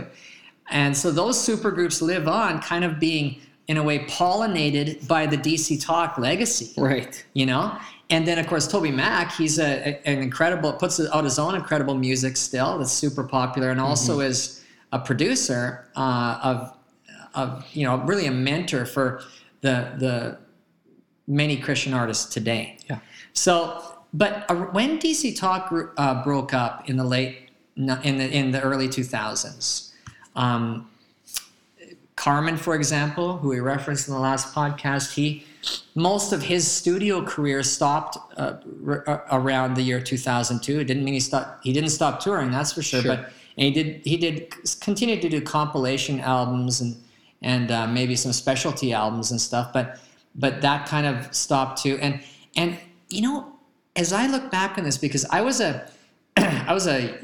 and 0.70 0.96
so 0.96 1.11
those 1.11 1.37
supergroups 1.48 2.00
live 2.00 2.26
on 2.26 2.61
kind 2.61 2.85
of 2.88 2.98
being 2.98 3.26
in 3.68 3.76
a 3.76 3.83
way 3.83 3.98
pollinated 4.07 5.07
by 5.09 5.26
the 5.26 5.37
dc 5.46 5.66
talk 5.85 6.16
legacy 6.18 6.68
Right. 6.80 7.14
you 7.35 7.46
know 7.46 7.64
and 8.11 8.26
then 8.28 8.38
of 8.38 8.46
course 8.46 8.66
toby 8.66 8.90
mac 8.90 9.33
he's 9.33 9.59
a, 9.59 9.98
an 10.09 10.18
incredible 10.28 10.72
puts 10.74 11.00
out 11.00 11.24
his 11.24 11.38
own 11.38 11.54
incredible 11.54 11.94
music 12.09 12.37
still 12.37 12.78
that's 12.78 12.92
super 12.92 13.24
popular 13.24 13.68
and 13.70 13.80
also 13.80 14.20
is 14.20 14.62
a 14.92 14.98
producer 14.98 15.62
uh, 15.96 16.38
of 16.50 16.57
of 17.35 17.48
you 17.72 17.85
know 17.87 17.96
really 18.11 18.26
a 18.26 18.30
mentor 18.50 18.85
for 18.87 19.20
the 19.62 19.74
the 19.98 20.38
many 21.26 21.57
christian 21.57 21.94
artists 21.94 22.33
today 22.33 22.76
Yeah. 22.90 22.98
so 23.33 23.83
but 24.12 24.44
uh, 24.50 24.54
when 24.76 24.98
dc 24.98 25.37
talk 25.38 25.72
uh, 25.96 26.22
broke 26.22 26.52
up 26.54 26.88
in 26.88 26.96
the 26.96 27.04
late 27.04 27.43
in 27.76 28.18
the 28.18 28.28
in 28.30 28.50
the 28.50 28.60
early 28.60 28.88
2000s 28.88 29.92
um, 30.37 30.88
Carmen, 32.16 32.56
for 32.56 32.74
example, 32.74 33.38
who 33.38 33.48
we 33.48 33.60
referenced 33.60 34.08
in 34.08 34.14
the 34.14 34.20
last 34.20 34.54
podcast, 34.54 35.14
he 35.14 35.44
most 35.94 36.32
of 36.32 36.42
his 36.42 36.70
studio 36.70 37.24
career 37.24 37.62
stopped 37.62 38.18
uh, 38.38 38.56
r- 38.87 39.08
uh, 39.08 39.20
around 39.32 39.74
the 39.74 39.82
year 39.82 40.00
2002. 40.00 40.80
It 40.80 40.84
didn't 40.84 41.04
mean 41.04 41.14
he 41.14 41.20
stopped. 41.20 41.64
He 41.64 41.72
didn't 41.72 41.90
stop 41.90 42.20
touring, 42.20 42.50
that's 42.50 42.72
for 42.72 42.82
sure. 42.82 43.02
Sure. 43.02 43.16
But 43.16 43.32
and 43.56 43.66
he 43.66 43.70
did. 43.70 44.00
He 44.04 44.16
did 44.16 44.54
continue 44.80 45.20
to 45.20 45.28
do 45.28 45.40
compilation 45.40 46.20
albums 46.20 46.80
and 46.80 46.96
and 47.42 47.70
uh, 47.70 47.87
maybe 47.88 48.14
some 48.14 48.32
specialty 48.32 48.92
albums 48.92 49.30
and 49.30 49.40
stuff. 49.40 49.72
But 49.72 49.98
but 50.34 50.60
that 50.62 50.87
kind 50.87 51.06
of 51.06 51.34
stopped 51.34 51.82
too. 51.82 51.98
And 52.00 52.20
and 52.56 52.78
you 53.08 53.22
know, 53.22 53.52
as 53.96 54.12
I 54.12 54.28
look 54.28 54.50
back 54.50 54.78
on 54.78 54.84
this, 54.84 54.98
because 54.98 55.24
I 55.26 55.40
was 55.40 55.60
a 55.60 55.90
I 56.37 56.72
was 56.72 56.87
a 56.87 57.23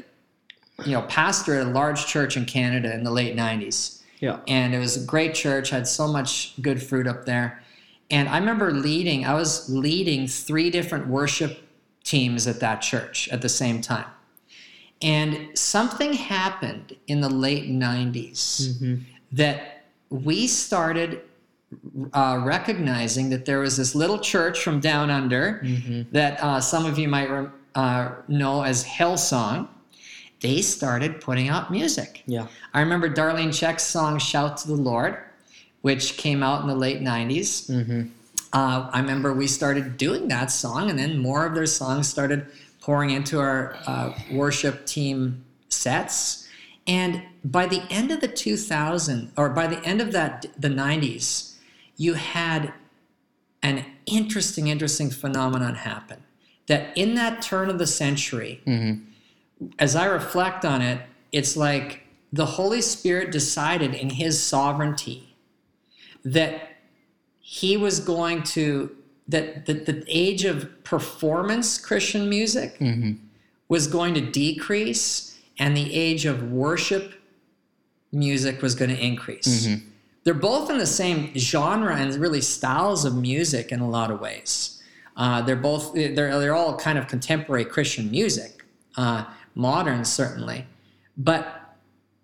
you 0.85 0.91
know 0.93 1.01
pastor 1.03 1.55
at 1.59 1.67
a 1.67 1.69
large 1.69 2.05
church 2.05 2.37
in 2.37 2.45
Canada 2.45 2.93
in 2.93 3.03
the 3.03 3.11
late 3.11 3.35
90s 3.35 4.01
Yeah. 4.19 4.39
and 4.47 4.73
it 4.73 4.79
was 4.79 5.01
a 5.01 5.05
great 5.05 5.33
church 5.33 5.69
had 5.69 5.87
so 5.87 6.07
much 6.07 6.53
good 6.61 6.81
fruit 6.81 7.07
up 7.07 7.25
there 7.25 7.61
and 8.09 8.27
i 8.29 8.37
remember 8.37 8.71
leading 8.71 9.25
i 9.25 9.33
was 9.33 9.69
leading 9.69 10.27
three 10.27 10.69
different 10.69 11.07
worship 11.07 11.59
teams 12.03 12.47
at 12.47 12.59
that 12.59 12.81
church 12.81 13.29
at 13.29 13.41
the 13.41 13.49
same 13.49 13.81
time 13.81 14.05
and 15.01 15.57
something 15.57 16.13
happened 16.13 16.95
in 17.07 17.21
the 17.21 17.29
late 17.29 17.69
90s 17.69 18.41
Mm-hmm. 18.61 18.95
that 19.33 19.83
we 20.09 20.47
started 20.47 21.21
uh, 22.13 22.41
recognizing 22.43 23.29
that 23.29 23.45
there 23.45 23.59
was 23.59 23.77
this 23.77 23.95
little 23.95 24.19
church 24.19 24.61
from 24.63 24.79
down 24.79 25.09
under 25.09 25.61
Mm-hmm. 25.63 26.11
that 26.11 26.43
uh, 26.43 26.59
some 26.59 26.85
of 26.85 26.99
you 26.99 27.07
might 27.07 27.29
rem- 27.29 27.53
uh, 27.75 28.09
know 28.27 28.61
as 28.63 28.83
Hillsong. 28.83 29.67
They 30.41 30.61
started 30.61 31.21
putting 31.21 31.49
out 31.49 31.71
music. 31.71 32.23
Yeah. 32.25 32.47
I 32.73 32.81
remember 32.81 33.09
Darlene 33.09 33.49
Zschech's 33.49 33.83
song 33.83 34.17
"Shout 34.19 34.57
to 34.57 34.67
the 34.67 34.75
Lord," 34.75 35.17
which 35.81 36.17
came 36.17 36.43
out 36.43 36.61
in 36.61 36.67
the 36.67 36.75
late 36.75 37.01
'90s. 37.01 37.69
Mm-hmm. 37.69 38.01
Uh, 38.53 38.89
I 38.91 38.99
remember 38.99 39.33
we 39.33 39.47
started 39.47 39.97
doing 39.97 40.27
that 40.27 40.51
song, 40.51 40.89
and 40.89 40.99
then 40.99 41.19
more 41.19 41.45
of 41.45 41.55
their 41.55 41.67
songs 41.67 42.09
started 42.09 42.47
pouring 42.81 43.11
into 43.11 43.39
our 43.39 43.77
uh, 43.85 44.13
worship 44.31 44.85
team 44.85 45.45
sets. 45.69 46.47
And 46.87 47.21
by 47.45 47.67
the 47.67 47.83
end 47.89 48.11
of 48.11 48.19
the 48.19 48.27
2000, 48.27 49.31
or 49.37 49.49
by 49.49 49.67
the 49.67 49.79
end 49.85 50.01
of 50.01 50.11
that 50.11 50.47
the 50.57 50.67
90s, 50.67 51.55
you 51.95 52.15
had 52.15 52.73
an 53.61 53.85
interesting, 54.07 54.67
interesting 54.67 55.11
phenomenon 55.11 55.75
happen. 55.75 56.23
That 56.65 56.97
in 56.97 57.13
that 57.15 57.43
turn 57.43 57.69
of 57.69 57.77
the 57.77 57.87
century, 57.87 58.61
Mm-hmm. 58.65 59.05
As 59.79 59.95
I 59.95 60.05
reflect 60.05 60.65
on 60.65 60.81
it, 60.81 61.01
it's 61.31 61.55
like 61.55 62.01
the 62.33 62.45
Holy 62.45 62.81
Spirit 62.81 63.31
decided 63.31 63.93
in 63.93 64.09
His 64.11 64.41
sovereignty 64.41 65.35
that 66.23 66.77
He 67.39 67.77
was 67.77 67.99
going 67.99 68.43
to, 68.43 68.95
that, 69.27 69.65
that 69.65 69.85
the 69.85 70.03
age 70.07 70.45
of 70.45 70.83
performance 70.83 71.77
Christian 71.77 72.29
music 72.29 72.77
Mm-hmm. 72.79 73.13
was 73.69 73.87
going 73.87 74.13
to 74.15 74.21
decrease 74.21 75.37
and 75.59 75.75
the 75.77 75.93
age 75.93 76.25
of 76.25 76.51
worship 76.51 77.13
music 78.11 78.61
was 78.61 78.75
going 78.75 78.89
to 78.89 78.99
increase. 78.99 79.67
Mm-hmm. 79.67 79.87
They're 80.23 80.33
both 80.33 80.69
in 80.69 80.77
the 80.77 80.85
same 80.85 81.33
genre 81.35 81.95
and 81.95 82.13
really 82.15 82.41
styles 82.41 83.05
of 83.05 83.15
music 83.15 83.71
in 83.71 83.79
a 83.79 83.89
lot 83.89 84.11
of 84.11 84.19
ways. 84.19 84.81
Uh, 85.17 85.41
they're 85.41 85.55
both 85.55 85.93
they're 85.93 86.13
they're 86.13 86.55
all 86.55 86.77
kind 86.77 86.97
of 86.97 87.07
contemporary 87.07 87.65
Christian 87.65 88.09
music, 88.11 88.63
uh, 88.97 89.25
modern 89.55 90.05
certainly, 90.05 90.65
but 91.17 91.75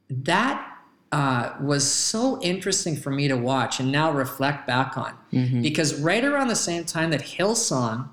that 0.10 0.64
uh, 1.12 1.54
was 1.62 1.90
so 1.90 2.42
interesting 2.42 2.96
for 2.96 3.12
me 3.12 3.28
to 3.28 3.36
watch 3.38 3.80
and 3.80 3.92
now 3.92 4.12
reflect 4.12 4.68
back 4.68 4.98
on 4.98 5.14
Mm-hmm. 5.34 5.62
because 5.62 6.00
right 6.02 6.24
around 6.24 6.48
the 6.48 6.56
same 6.56 6.86
time 6.86 7.10
that 7.12 7.22
Hillsong, 7.22 8.08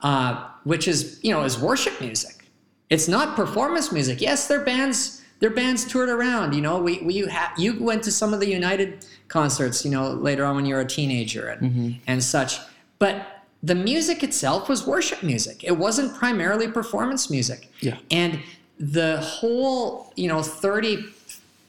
uh, 0.00 0.48
which 0.64 0.88
is 0.88 1.20
you 1.22 1.32
know 1.32 1.44
is 1.44 1.58
worship 1.58 2.00
music, 2.00 2.50
it's 2.90 3.06
not 3.08 3.36
performance 3.36 3.92
music. 3.92 4.20
Yes, 4.20 4.48
their 4.48 4.64
bands 4.64 5.22
their 5.40 5.50
bands 5.50 5.84
toured 5.84 6.08
around. 6.08 6.52
You 6.54 6.60
know, 6.62 6.80
we, 6.82 6.98
we 6.98 7.14
you 7.14 7.28
ha- 7.30 7.52
you 7.56 7.80
went 7.82 8.02
to 8.04 8.10
some 8.12 8.34
of 8.34 8.40
the 8.40 8.48
United 8.48 9.06
concerts. 9.28 9.84
You 9.84 9.92
know, 9.92 10.10
later 10.10 10.44
on 10.44 10.56
when 10.56 10.66
you 10.66 10.74
were 10.74 10.80
a 10.80 10.84
teenager 10.86 11.46
and 11.48 11.62
Mm-hmm. 11.62 11.90
and 12.08 12.22
such, 12.24 12.58
but 12.98 13.37
the 13.62 13.74
music 13.74 14.22
itself 14.22 14.68
was 14.68 14.86
worship 14.86 15.22
music. 15.22 15.64
It 15.64 15.76
wasn't 15.76 16.14
primarily 16.16 16.68
performance 16.68 17.28
music. 17.30 17.70
Yeah. 17.80 17.98
And 18.10 18.40
the 18.78 19.18
whole, 19.20 20.12
you 20.16 20.28
know, 20.28 20.42
30 20.42 21.04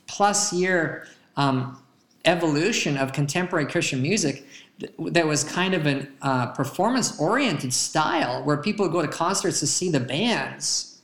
plus 0.07 0.53
year 0.53 1.07
um, 1.35 1.81
evolution 2.25 2.97
of 2.97 3.13
contemporary 3.13 3.65
Christian 3.65 4.01
music 4.01 4.45
th- 4.79 4.91
that 4.99 5.25
was 5.25 5.43
kind 5.43 5.73
of 5.73 5.87
a 5.87 6.07
uh, 6.21 6.47
performance 6.47 7.19
oriented 7.19 7.73
style 7.73 8.43
where 8.43 8.57
people 8.57 8.85
would 8.85 8.91
go 8.91 9.01
to 9.01 9.07
concerts 9.07 9.59
to 9.61 9.67
see 9.67 9.89
the 9.89 9.99
bands, 9.99 11.01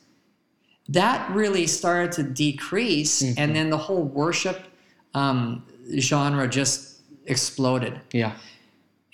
that 0.89 1.27
really 1.31 1.65
started 1.65 2.11
to 2.11 2.23
decrease. 2.23 3.23
Mhm. 3.23 3.33
And 3.37 3.55
then 3.55 3.69
the 3.71 3.77
whole 3.77 4.03
worship 4.03 4.65
um, 5.15 5.63
genre 5.97 6.47
just 6.47 6.97
exploded. 7.25 7.99
Yeah. 8.11 8.33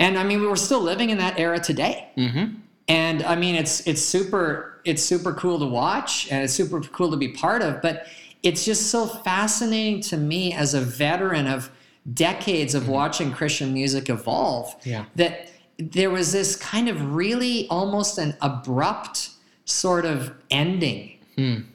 And 0.01 0.17
I 0.17 0.23
mean, 0.23 0.41
we're 0.41 0.55
still 0.55 0.81
living 0.81 1.11
in 1.11 1.17
that 1.19 1.39
era 1.39 1.59
today. 1.59 2.09
Mm-hmm. 2.17 2.55
And 2.87 3.23
I 3.23 3.35
mean, 3.35 3.55
it's 3.55 3.85
it's 3.87 4.01
super 4.01 4.81
it's 4.83 5.03
super 5.03 5.33
cool 5.33 5.59
to 5.59 5.65
watch, 5.65 6.29
and 6.31 6.43
it's 6.43 6.53
super 6.53 6.81
cool 6.81 7.11
to 7.11 7.17
be 7.17 7.29
part 7.29 7.61
of. 7.61 7.81
But 7.81 8.07
it's 8.43 8.65
just 8.65 8.87
so 8.87 9.05
fascinating 9.05 10.01
to 10.01 10.17
me 10.17 10.53
as 10.53 10.73
a 10.73 10.81
veteran 10.81 11.47
of 11.47 11.71
decades 12.13 12.73
of 12.73 12.89
watching 12.89 13.31
Christian 13.31 13.73
music 13.73 14.09
evolve. 14.09 14.75
Yeah. 14.83 15.05
That 15.15 15.51
there 15.77 16.09
was 16.09 16.31
this 16.31 16.55
kind 16.55 16.89
of 16.89 17.13
really 17.13 17.67
almost 17.69 18.17
an 18.17 18.35
abrupt 18.41 19.29
sort 19.65 20.05
of 20.05 20.33
ending 20.49 21.19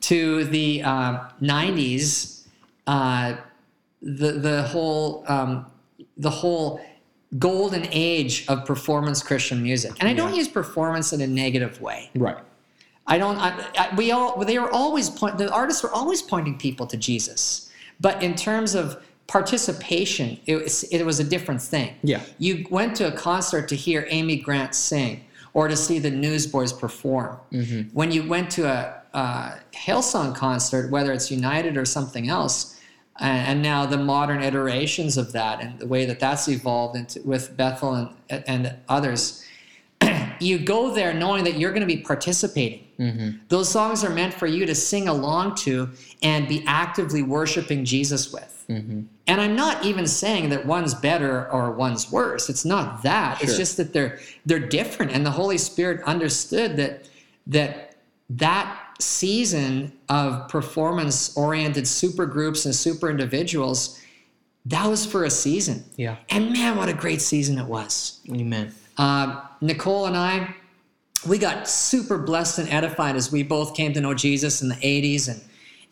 to 0.00 0.44
the 0.44 0.82
uh, 0.82 1.28
90s 1.40 2.36
uh, 2.86 3.36
the 4.02 4.32
the 4.32 4.62
whole 4.62 5.24
um, 5.28 5.66
the 6.16 6.30
whole 6.30 6.80
golden 7.38 7.86
age 7.90 8.44
of 8.48 8.64
performance 8.64 9.22
Christian 9.22 9.62
music, 9.62 9.92
and 10.00 10.08
I 10.08 10.14
don't 10.14 10.30
Yeah. 10.30 10.36
use 10.38 10.48
performance 10.48 11.12
in 11.12 11.20
a 11.20 11.26
negative 11.26 11.80
way. 11.80 12.10
Right. 12.14 12.36
I 13.06 13.18
don't. 13.18 13.36
I, 13.38 13.50
I, 13.78 13.94
we 13.96 14.10
all 14.10 14.44
they 14.44 14.58
were 14.58 14.70
always 14.72 15.10
point. 15.10 15.38
The 15.38 15.50
artists 15.52 15.82
were 15.82 15.92
always 15.92 16.22
pointing 16.22 16.58
people 16.58 16.86
to 16.88 16.96
Jesus, 16.96 17.70
but 18.00 18.22
in 18.22 18.34
terms 18.34 18.74
of 18.74 19.02
participation, 19.28 20.38
it 20.46 20.56
was 20.56 20.82
it 20.84 21.04
was 21.04 21.20
a 21.20 21.24
different 21.24 21.62
thing. 21.62 21.94
Yeah. 22.02 22.20
You 22.38 22.66
went 22.70 22.96
to 22.96 23.06
a 23.08 23.12
concert 23.12 23.68
to 23.68 23.76
hear 23.76 24.06
Amy 24.10 24.36
Grant 24.36 24.74
sing 24.74 25.24
or 25.54 25.68
to 25.68 25.76
see 25.76 25.98
the 25.98 26.10
Newsboys 26.10 26.72
perform. 26.72 27.38
Mm-hmm. 27.52 27.94
When 27.94 28.12
you 28.12 28.22
went 28.28 28.50
to 28.52 28.66
a, 28.66 29.02
a 29.18 29.60
Hillsong 29.74 30.34
concert, 30.34 30.90
whether 30.90 31.12
it's 31.12 31.30
United 31.30 31.76
or 31.76 31.84
something 31.84 32.28
else, 32.28 32.75
and, 33.18 33.48
and 33.48 33.62
now 33.62 33.86
the 33.86 33.98
modern 33.98 34.42
iterations 34.42 35.16
of 35.16 35.32
that 35.32 35.60
and 35.60 35.78
the 35.78 35.86
way 35.86 36.04
that 36.06 36.20
that's 36.20 36.48
evolved 36.48 36.96
into, 36.96 37.22
with 37.22 37.56
Bethel 37.56 37.94
and, 38.28 38.44
and 38.46 38.74
others, 38.88 39.44
you 40.40 40.58
go 40.58 40.92
there 40.92 41.14
knowing 41.14 41.44
that 41.44 41.58
you're 41.58 41.72
going 41.72 41.86
to 41.86 41.86
be 41.86 42.02
participating. 42.02 42.86
Mm-hmm. 42.98 43.38
Those 43.48 43.68
songs 43.68 44.04
are 44.04 44.10
meant 44.10 44.34
for 44.34 44.46
you 44.46 44.66
to 44.66 44.74
sing 44.74 45.08
along 45.08 45.56
to 45.56 45.90
and 46.22 46.48
be 46.48 46.64
actively 46.66 47.22
worshiping 47.22 47.84
Jesus 47.84 48.32
with. 48.32 48.64
Mm-hmm. 48.68 49.02
And 49.26 49.40
I'm 49.40 49.56
not 49.56 49.84
even 49.84 50.06
saying 50.06 50.50
that 50.50 50.66
one's 50.66 50.94
better 50.94 51.50
or 51.50 51.72
one's 51.72 52.10
worse. 52.10 52.48
It's 52.48 52.64
not 52.64 53.02
that. 53.02 53.42
It's 53.42 53.56
just 53.56 53.76
that 53.76 53.92
they're 53.92 54.18
they're 54.44 54.58
different, 54.58 55.12
and 55.12 55.24
the 55.26 55.30
Holy 55.30 55.58
Spirit 55.58 56.02
understood 56.04 56.76
that 56.76 57.08
that 57.46 57.96
that 58.30 58.85
season 58.98 59.92
of 60.08 60.48
performance-oriented 60.48 61.86
super 61.86 62.26
groups 62.26 62.64
and 62.64 62.74
super 62.74 63.10
individuals 63.10 64.00
that 64.66 64.86
was 64.86 65.06
for 65.06 65.24
a 65.24 65.30
season. 65.30 65.84
Yeah. 65.96 66.16
And 66.28 66.52
man, 66.52 66.76
what 66.76 66.88
a 66.88 66.92
great 66.92 67.22
season 67.22 67.56
it 67.58 67.66
was. 67.66 68.20
Amen. 68.30 68.74
Uh, 68.98 69.42
Nicole 69.60 70.06
and 70.06 70.16
I, 70.16 70.54
we 71.26 71.38
got 71.38 71.68
super 71.68 72.18
blessed 72.18 72.58
and 72.58 72.68
edified 72.68 73.14
as 73.14 73.30
we 73.30 73.42
both 73.44 73.76
came 73.76 73.92
to 73.92 74.00
know 74.00 74.12
Jesus 74.12 74.62
in 74.62 74.68
the 74.68 74.74
80s 74.76 75.28
and 75.28 75.40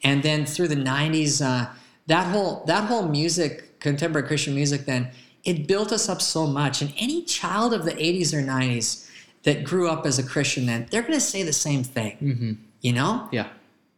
and 0.03 0.23
then 0.23 0.45
through 0.45 0.69
the 0.69 0.77
90s. 0.77 1.41
Uh, 1.41 1.73
that 2.09 2.27
whole 2.31 2.65
that 2.67 2.85
whole 2.85 3.09
music, 3.09 3.81
contemporary 3.81 4.27
Christian 4.27 4.55
music, 4.55 4.85
then 4.85 5.11
it 5.45 5.67
built 5.67 5.93
us 5.93 6.09
up 6.09 6.21
so 6.21 6.47
much. 6.47 6.83
And 6.83 6.93
any 6.99 7.23
child 7.23 7.73
of 7.73 7.85
the 7.85 7.93
80s 7.93 8.35
or 8.35 8.43
90s 8.43 9.09
that 9.45 9.65
grew 9.65 9.89
up 9.89 10.05
as 10.05 10.19
a 10.19 10.23
Christian, 10.23 10.67
then 10.67 10.87
they're 10.91 11.03
going 11.03 11.15
to 11.15 11.21
say 11.21 11.43
the 11.43 11.53
same 11.53 11.85
thing. 11.85 12.17
Mm-hmm. 12.21 12.53
You 12.85 12.93
know, 12.93 13.29
Yeah. 13.33 13.49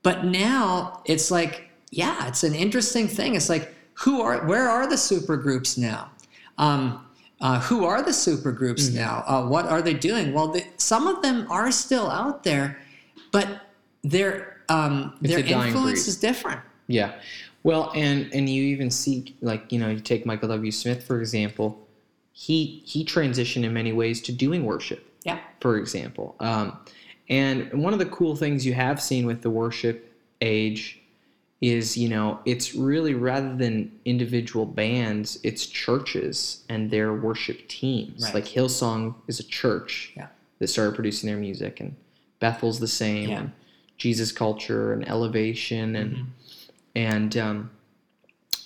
but 0.05 0.25
now 0.25 1.03
it's 1.05 1.31
like, 1.33 1.69
yeah, 1.91 2.29
it's 2.29 2.45
an 2.45 2.55
interesting 2.55 3.09
thing. 3.09 3.35
It's 3.35 3.49
like, 3.49 3.75
who 3.95 4.23
are, 4.23 4.47
where 4.47 4.69
are 4.71 4.87
the 4.89 4.97
super 4.97 5.37
groups 5.37 5.77
now? 5.77 6.09
Um, 6.57 7.05
uh, 7.41 7.61
who 7.63 7.85
are 7.85 8.01
the 8.01 8.13
super 8.13 8.53
groups 8.53 8.91
now? 8.91 9.25
Uh, 9.27 9.43
what 9.49 9.67
are 9.67 9.83
they 9.83 9.93
doing? 9.93 10.33
Well, 10.33 10.49
the, 10.53 10.65
some 10.77 11.09
of 11.09 11.21
them 11.21 11.47
are 11.51 11.71
still 11.73 12.09
out 12.09 12.45
there, 12.45 12.79
but 13.33 13.63
their 14.05 14.63
um, 14.69 15.17
their 15.21 15.41
influence 15.41 16.05
breed. 16.05 16.09
is 16.09 16.17
different. 16.19 16.61
Yeah. 16.87 17.21
Well, 17.63 17.93
and 17.95 18.33
and 18.33 18.49
you 18.49 18.63
even 18.65 18.91
see 18.91 19.37
like 19.43 19.71
you 19.71 19.79
know 19.79 19.91
you 19.91 20.01
take 20.01 20.25
Michael 20.25 20.49
W. 20.49 20.71
Smith 20.73 21.03
for 21.05 21.21
example, 21.21 21.87
he 22.33 22.83
he 22.87 23.05
transitioned 23.05 23.65
in 23.65 23.75
many 23.75 23.93
ways 23.93 24.23
to 24.23 24.33
doing 24.33 24.65
worship. 24.65 25.05
Yeah. 25.25 25.39
For 25.61 25.77
example, 25.77 26.37
um, 26.41 26.79
and 27.29 27.73
one 27.83 27.93
of 27.93 27.99
the 27.99 28.07
cool 28.07 28.37
things 28.37 28.65
you 28.67 28.75
have 28.75 29.01
seen 29.03 29.27
with 29.27 29.43
the 29.43 29.51
worship 29.51 30.13
age 30.41 31.01
is 31.61 31.97
you 31.97 32.09
know 32.09 32.39
it's 32.45 32.75
really 32.75 33.15
rather 33.15 33.55
than 33.57 33.91
individual 34.05 34.67
bands, 34.67 35.39
it's 35.43 35.67
churches 35.67 36.65
and 36.69 36.91
their 36.91 37.15
worship 37.15 37.67
teams. 37.69 38.25
Right. 38.25 38.35
Like 38.35 38.45
Hillsong 38.45 39.15
is 39.27 39.41
a 39.41 39.45
church 39.45 40.13
Yeah. 40.17 40.29
that 40.59 40.69
started 40.69 40.95
producing 40.95 41.29
their 41.29 41.39
music, 41.39 41.81
and 41.81 41.97
Bethel's 42.41 42.79
the 42.81 42.89
same. 42.89 43.31
Yeah. 43.31 43.39
And 43.39 43.53
Jesus 43.99 44.31
culture 44.33 44.93
and 44.93 45.09
elevation 45.09 45.97
and 45.97 46.13
Mm-hmm. 46.13 46.25
and 46.97 47.37
um, 47.39 47.71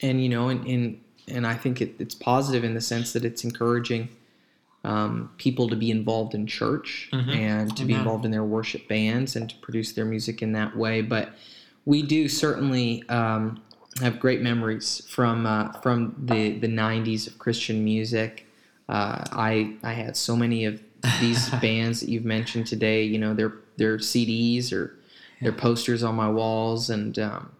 and 0.03 0.23
you 0.23 0.29
know 0.29 0.49
and 0.49 0.66
and, 0.66 1.01
and 1.29 1.46
I 1.46 1.55
think 1.55 1.81
it, 1.81 1.94
it's 2.01 2.14
positive 2.16 2.64
in 2.64 2.75
the 2.75 2.81
sense 2.81 3.12
that 3.12 3.25
it's 3.25 3.44
encouraging 3.44 4.09
um, 4.85 5.31
people 5.37 5.69
to 5.69 5.77
be 5.77 5.90
involved 5.90 6.35
in 6.35 6.47
church 6.47 7.09
Mhm. 7.12 7.35
and 7.35 7.77
to 7.77 7.85
be 7.85 7.93
involved 7.93 8.25
in 8.25 8.31
their 8.31 8.45
worship 8.45 8.88
bands 8.88 9.37
and 9.37 9.51
to 9.51 9.57
produce 9.57 9.93
their 9.93 10.07
music 10.07 10.40
in 10.43 10.53
that 10.53 10.75
way. 10.77 11.03
But 11.03 11.35
we 11.85 12.03
do 12.03 12.29
certainly 12.29 13.03
um, 13.09 13.61
have 14.01 14.19
great 14.19 14.40
memories 14.40 15.03
from 15.09 15.45
uh, 15.47 15.73
from 15.83 16.14
the 16.25 16.53
the 16.59 16.69
'90s 16.69 17.27
of 17.27 17.38
Christian 17.38 17.85
music. 17.85 18.47
Uh, 18.88 19.23
I 19.33 19.75
I 19.83 19.93
had 19.93 20.16
so 20.16 20.35
many 20.37 20.64
of 20.64 20.81
these 21.21 21.51
bands 21.61 22.01
that 22.01 22.09
you've 22.09 22.25
mentioned 22.25 22.66
today. 22.66 23.05
You 23.05 23.19
know, 23.19 23.35
their 23.35 23.53
their 23.77 23.99
CDs 23.99 24.73
or 24.73 24.97
their 25.43 25.53
posters 25.53 26.03
on 26.03 26.14
my 26.14 26.29
walls, 26.29 26.88
and 26.90 27.19
um, 27.19 27.51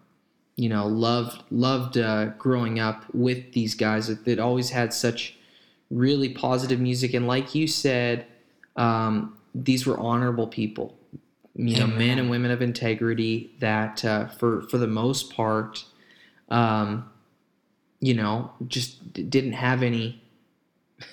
you 0.55 0.69
know, 0.69 0.87
loved 0.87 1.43
loved 1.51 1.97
uh, 1.97 2.27
growing 2.39 2.79
up 2.79 3.05
with 3.13 3.53
these 3.53 3.75
guys 3.75 4.07
that, 4.07 4.25
that 4.25 4.39
always 4.39 4.69
had 4.71 4.93
such 4.93 5.35
really 5.91 6.29
positive 6.29 6.79
music. 6.79 7.13
And 7.13 7.27
like 7.27 7.53
you 7.53 7.67
said, 7.67 8.25
um, 8.77 9.37
these 9.53 9.85
were 9.85 9.99
honorable 9.99 10.47
people. 10.47 10.97
You 11.53 11.79
know, 11.81 11.87
men 11.87 12.17
and 12.17 12.29
women 12.29 12.49
of 12.49 12.61
integrity 12.61 13.51
that, 13.59 14.03
uh, 14.05 14.27
for 14.29 14.61
for 14.69 14.77
the 14.77 14.87
most 14.87 15.33
part, 15.33 15.83
um, 16.49 17.09
you 17.99 18.13
know, 18.13 18.51
just 18.67 19.11
d- 19.13 19.23
didn't 19.23 19.51
have 19.53 19.83
any 19.83 20.23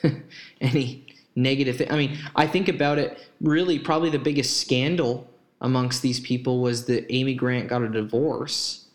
any 0.61 1.07
negative 1.35 1.77
thing. 1.77 1.91
I 1.91 1.97
mean, 1.97 2.19
I 2.37 2.47
think 2.47 2.69
about 2.69 2.99
it. 2.99 3.19
Really, 3.41 3.79
probably 3.81 4.11
the 4.11 4.19
biggest 4.19 4.59
scandal 4.59 5.29
amongst 5.61 6.03
these 6.03 6.21
people 6.21 6.61
was 6.61 6.85
that 6.87 7.13
Amy 7.13 7.35
Grant 7.35 7.69
got 7.69 7.83
a 7.83 7.89
divorce 7.89 8.87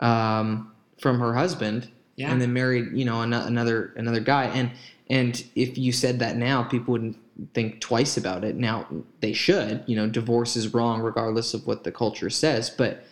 um, 0.00 0.72
from 1.00 1.20
her 1.20 1.34
husband, 1.34 1.90
Yeah. 2.16 2.30
and 2.32 2.40
then 2.40 2.52
married, 2.54 2.96
you 2.96 3.04
know, 3.04 3.20
an- 3.22 3.32
another 3.34 3.92
another 3.96 4.20
guy. 4.20 4.44
And 4.46 4.70
and 5.10 5.42
if 5.54 5.78
you 5.78 5.92
said 5.92 6.18
that 6.18 6.36
now, 6.36 6.62
people 6.62 6.92
wouldn't 6.92 7.16
think 7.54 7.80
twice 7.80 8.16
about 8.16 8.44
it. 8.44 8.56
Now 8.56 8.86
they 9.20 9.32
should. 9.32 9.84
You 9.86 9.96
know, 9.96 10.08
divorce 10.08 10.56
is 10.56 10.74
wrong 10.74 11.00
regardless 11.00 11.54
of 11.54 11.66
what 11.66 11.84
the 11.84 11.92
culture 11.92 12.30
says. 12.30 12.68
But 12.70 13.04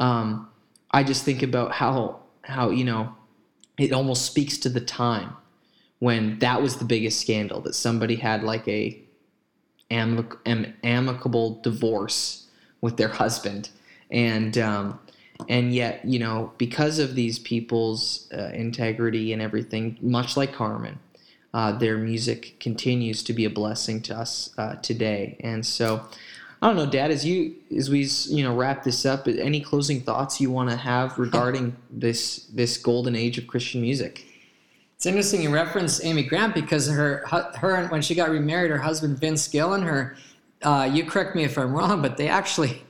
um, 0.00 0.48
I 0.90 1.04
just 1.04 1.24
think 1.24 1.42
about 1.42 1.72
how 1.72 2.20
how 2.42 2.70
you 2.70 2.84
know 2.84 3.14
it 3.78 3.92
almost 3.92 4.26
speaks 4.26 4.58
to 4.58 4.68
the 4.68 4.80
time 4.80 5.36
when 5.98 6.38
that 6.40 6.60
was 6.60 6.76
the 6.76 6.84
biggest 6.84 7.20
scandal 7.20 7.60
that 7.60 7.74
somebody 7.74 8.16
had 8.16 8.42
like 8.42 8.66
a 8.68 9.00
amic- 9.90 10.36
am- 10.46 10.74
amicable 10.82 11.60
divorce 11.62 12.48
with 12.80 12.96
their 12.96 13.08
husband 13.08 13.70
and 14.10 14.58
um, 14.58 14.98
and 15.48 15.74
yet 15.74 16.04
you 16.04 16.18
know 16.18 16.52
because 16.58 16.98
of 16.98 17.14
these 17.14 17.38
people's 17.38 18.30
uh, 18.36 18.50
integrity 18.54 19.32
and 19.32 19.40
everything 19.40 19.96
much 20.00 20.36
like 20.36 20.52
carmen 20.52 20.98
uh, 21.54 21.72
their 21.72 21.96
music 21.96 22.56
continues 22.60 23.22
to 23.22 23.32
be 23.32 23.44
a 23.46 23.50
blessing 23.50 24.02
to 24.02 24.14
us 24.14 24.50
uh, 24.58 24.74
today 24.76 25.36
and 25.40 25.64
so 25.64 26.04
i 26.60 26.66
don't 26.66 26.76
know 26.76 26.84
dad 26.86 27.10
as 27.10 27.24
you 27.24 27.54
as 27.76 27.88
we 27.88 28.00
you 28.36 28.42
know 28.44 28.54
wrap 28.54 28.82
this 28.84 29.06
up 29.06 29.26
any 29.28 29.60
closing 29.60 30.00
thoughts 30.00 30.40
you 30.40 30.50
want 30.50 30.68
to 30.68 30.76
have 30.76 31.16
regarding 31.26 31.74
this 31.90 32.46
this 32.54 32.76
golden 32.76 33.14
age 33.16 33.38
of 33.38 33.46
christian 33.46 33.80
music 33.80 34.24
It's 34.96 35.06
interesting 35.06 35.42
you 35.42 35.50
reference 35.52 36.02
Amy 36.04 36.22
Grant 36.22 36.54
because 36.54 36.84
her 36.88 37.22
her 37.62 37.88
when 37.88 38.00
she 38.02 38.14
got 38.14 38.30
remarried, 38.30 38.70
her 38.70 38.78
husband 38.90 39.18
Vince 39.20 39.48
Gill 39.48 39.74
and 39.74 39.84
her. 39.84 40.16
Uh, 40.62 40.88
you 40.90 41.04
correct 41.04 41.36
me 41.36 41.42
if 41.44 41.58
I'm 41.58 41.72
wrong, 41.76 42.00
but 42.00 42.16
they 42.16 42.28
actually, 42.28 42.80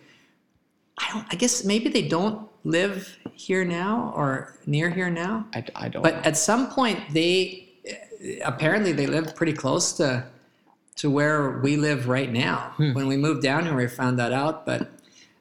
I 1.03 1.07
don't. 1.11 1.27
I 1.33 1.37
guess 1.37 1.65
maybe 1.65 1.89
they 1.91 2.07
don't 2.07 2.47
live 2.63 3.19
here 3.35 3.65
now 3.65 4.13
or 4.15 4.55
near 4.67 4.91
here 4.91 5.11
now. 5.11 5.47
i, 5.55 5.65
I 5.75 5.89
don't 5.89 6.03
But 6.05 6.15
know. 6.17 6.23
at 6.31 6.37
some 6.37 6.69
point, 6.71 7.01
they 7.13 7.64
apparently 8.45 8.93
they 8.93 9.07
lived 9.07 9.37
pretty 9.37 9.53
close 9.53 9.93
to 9.95 10.25
to 10.97 11.11
where 11.11 11.59
we 11.59 11.77
live 11.77 12.09
right 12.09 12.33
now. 12.33 12.73
When 12.95 13.09
we 13.09 13.17
moved 13.17 13.43
down 13.43 13.65
here, 13.65 13.75
we 13.75 13.89
found 13.89 14.19
that 14.21 14.33
out. 14.33 14.65
But 14.65 14.93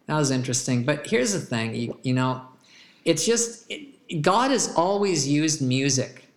that 0.08 0.16
was 0.16 0.32
interesting. 0.32 0.84
But 0.84 1.06
here's 1.06 1.34
the 1.34 1.40
thing, 1.40 1.76
you, 1.76 1.98
you 2.04 2.14
know, 2.14 2.42
it's 3.06 3.26
just 3.26 3.66
it, 3.70 4.22
God 4.22 4.52
has 4.52 4.74
always 4.76 5.28
used 5.28 5.62
music, 5.62 6.28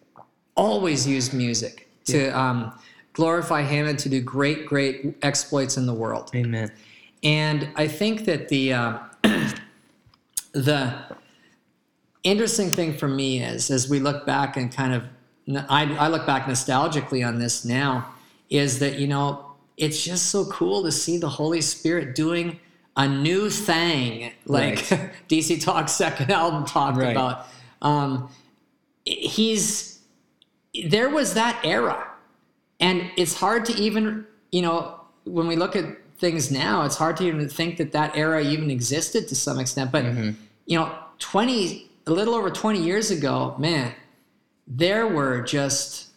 always 0.54 1.06
used 1.06 1.32
music 1.32 1.88
to 2.06 2.28
um, 2.28 2.78
glorify 3.14 3.62
Him 3.62 3.86
and 3.86 3.98
to 3.98 4.08
do 4.08 4.20
great, 4.20 4.66
great 4.66 5.16
exploits 5.22 5.76
in 5.76 5.86
the 5.86 5.94
world. 5.94 6.30
Amen. 6.34 6.70
And 7.22 7.68
I 7.76 7.88
think 7.88 8.24
that 8.26 8.48
the 8.48 8.72
uh, 8.72 8.98
the 10.52 10.94
interesting 12.22 12.70
thing 12.70 12.96
for 12.96 13.08
me 13.08 13.42
is, 13.42 13.70
as 13.70 13.88
we 13.88 13.98
look 13.98 14.26
back 14.26 14.56
and 14.56 14.72
kind 14.72 14.94
of, 14.94 15.04
I, 15.48 15.94
I 15.96 16.08
look 16.08 16.26
back 16.26 16.46
nostalgically 16.46 17.26
on 17.26 17.38
this 17.38 17.64
now, 17.64 18.12
is 18.50 18.78
that 18.80 18.98
you 18.98 19.06
know 19.06 19.52
it's 19.76 20.02
just 20.02 20.26
so 20.26 20.44
cool 20.46 20.82
to 20.84 20.90
see 20.92 21.18
the 21.18 21.28
Holy 21.28 21.60
Spirit 21.60 22.14
doing 22.14 22.58
a 22.96 23.06
new 23.06 23.50
thing, 23.50 24.32
like 24.46 24.90
Right. 24.90 25.10
DC 25.28 25.62
Talk's 25.62 25.92
second 25.92 26.30
album 26.42 26.64
talked 26.64 26.96
Right. 26.98 27.10
about. 27.12 27.46
Um, 27.82 28.30
he's 29.04 30.00
there 30.88 31.08
was 31.08 31.34
that 31.34 31.58
era, 31.64 32.06
and 32.80 33.10
it's 33.16 33.34
hard 33.34 33.64
to 33.66 33.72
even 33.74 34.26
you 34.52 34.62
know 34.62 35.00
when 35.24 35.46
we 35.46 35.56
look 35.56 35.76
at 35.76 35.84
things 36.18 36.50
now, 36.50 36.84
it's 36.84 36.96
hard 36.96 37.16
to 37.18 37.24
even 37.26 37.48
think 37.48 37.76
that 37.76 37.92
that 37.92 38.16
era 38.16 38.42
even 38.42 38.70
existed 38.70 39.28
to 39.28 39.34
some 39.34 39.58
extent. 39.58 39.92
But 39.92 40.04
you 40.66 40.78
know, 40.78 40.92
twenty 41.18 41.90
a 42.06 42.12
little 42.12 42.34
over 42.34 42.50
twenty 42.50 42.82
years 42.82 43.10
ago, 43.10 43.54
man, 43.58 43.92
there 44.66 45.06
were 45.06 45.40
just 45.42 46.08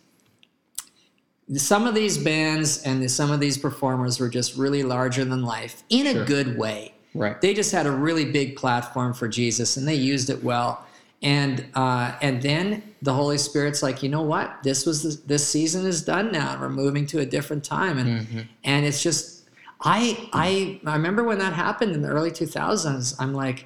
some 1.56 1.88
of 1.88 1.96
these 1.96 2.18
bands 2.18 2.84
and 2.84 3.10
some 3.10 3.32
of 3.32 3.40
these 3.40 3.58
performers 3.58 4.20
were 4.20 4.30
just 4.30 4.56
really 4.56 4.84
larger 4.84 5.26
than 5.26 5.42
life 5.44 5.84
in 5.90 6.06
a 6.08 6.14
Sure. 6.14 6.26
good 6.26 6.58
way. 6.58 6.94
Right. 7.16 7.40
They 7.42 7.56
just 7.56 7.72
had 7.72 7.88
a 7.88 7.92
really 7.92 8.26
big 8.26 8.56
platform 8.56 9.14
for 9.16 9.28
Jesus, 9.28 9.78
and 9.78 9.88
they 9.88 9.96
used 9.96 10.30
it 10.30 10.44
well. 10.44 10.86
And 11.24 11.66
uh, 11.74 12.14
and 12.22 12.40
then 12.42 12.84
the 13.02 13.14
Holy 13.14 13.38
Spirit's 13.40 13.82
like, 13.82 14.04
you 14.04 14.10
know 14.10 14.22
what? 14.22 14.62
This 14.64 14.86
was 14.86 15.02
the, 15.04 15.28
this 15.28 15.46
season 15.48 15.86
is 15.88 16.04
done 16.04 16.32
now, 16.32 16.52
and 16.54 16.62
we're 16.62 16.70
moving 16.70 17.08
to 17.08 17.20
a 17.20 17.26
different 17.26 17.64
time. 17.64 17.98
And 17.98 18.48
and 18.64 18.86
it's 18.86 19.02
just, 19.02 19.50
I 19.82 20.30
I 20.34 20.80
I 20.86 20.94
remember 20.96 21.24
when 21.24 21.40
that 21.40 21.54
happened 21.54 21.94
in 21.94 22.04
the 22.04 22.10
early 22.10 22.32
two 22.32 22.46
thousands. 22.46 23.16
I'm 23.20 23.34
like, 23.34 23.66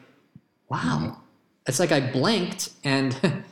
wow. 0.70 1.18
It's 1.68 1.80
like 1.80 1.92
I 1.92 2.00
blinked 2.00 2.70
and 2.86 3.16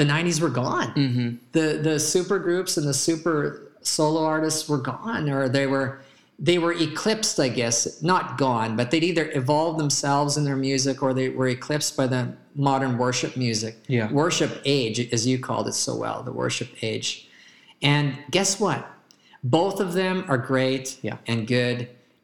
the 0.00 0.06
'90s 0.14 0.38
were 0.44 0.54
gone 0.64 0.88
Mm-hmm. 1.04 1.28
the 1.52 1.66
the 1.88 1.96
super 2.14 2.38
groups 2.38 2.72
and 2.78 2.86
the 2.92 2.94
super 3.08 3.38
solo 3.82 4.20
artists 4.34 4.62
were 4.70 4.82
gone 4.92 5.28
or 5.28 5.48
they 5.58 5.66
were 5.74 5.88
they 6.48 6.58
were 6.64 6.72
eclipsed 6.86 7.36
i 7.46 7.48
guess 7.60 8.02
not 8.02 8.24
gone 8.46 8.70
but 8.78 8.86
they'd 8.90 9.04
either 9.12 9.26
evolved 9.42 9.78
themselves 9.78 10.36
in 10.38 10.44
their 10.48 10.56
music 10.70 10.96
or 11.04 11.10
they 11.12 11.28
were 11.38 11.48
eclipsed 11.48 11.92
by 12.00 12.06
the 12.14 12.22
modern 12.68 12.92
worship 13.04 13.32
music 13.46 13.74
Yeah. 13.96 14.10
worship 14.22 14.52
age 14.64 14.98
as 15.16 15.22
you 15.30 15.36
called 15.48 15.66
it 15.72 15.74
so 15.86 15.92
well 16.04 16.18
the 16.22 16.32
worship 16.44 16.68
age 16.90 17.08
and 17.92 18.06
guess 18.36 18.50
what 18.64 18.80
both 19.42 19.80
of 19.80 19.92
them 20.00 20.16
are 20.28 20.38
great 20.52 20.86
Yeah. 21.08 21.18
and 21.30 21.46
good 21.46 21.76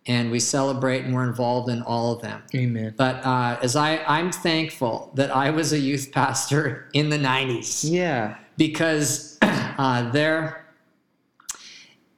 and 0.09 0.31
we 0.31 0.39
celebrate 0.41 1.05
and 1.05 1.15
we're 1.15 1.25
involved 1.27 1.69
in 1.69 1.83
all 1.83 2.13
of 2.15 2.23
them 2.23 2.43
Amen. 2.55 2.95
but 2.97 3.17
uh, 3.25 3.59
as 3.63 3.77
I, 3.77 3.99
I'm 4.07 4.31
thankful 4.33 5.11
that 5.15 5.31
I 5.31 5.51
was 5.51 5.73
a 5.73 5.79
youth 5.79 6.11
pastor 6.13 6.89
in 6.93 7.09
the 7.11 7.19
90s 7.19 7.91
Yeah. 7.91 8.37
because 8.57 9.39
uh, 9.43 10.11
their 10.11 10.65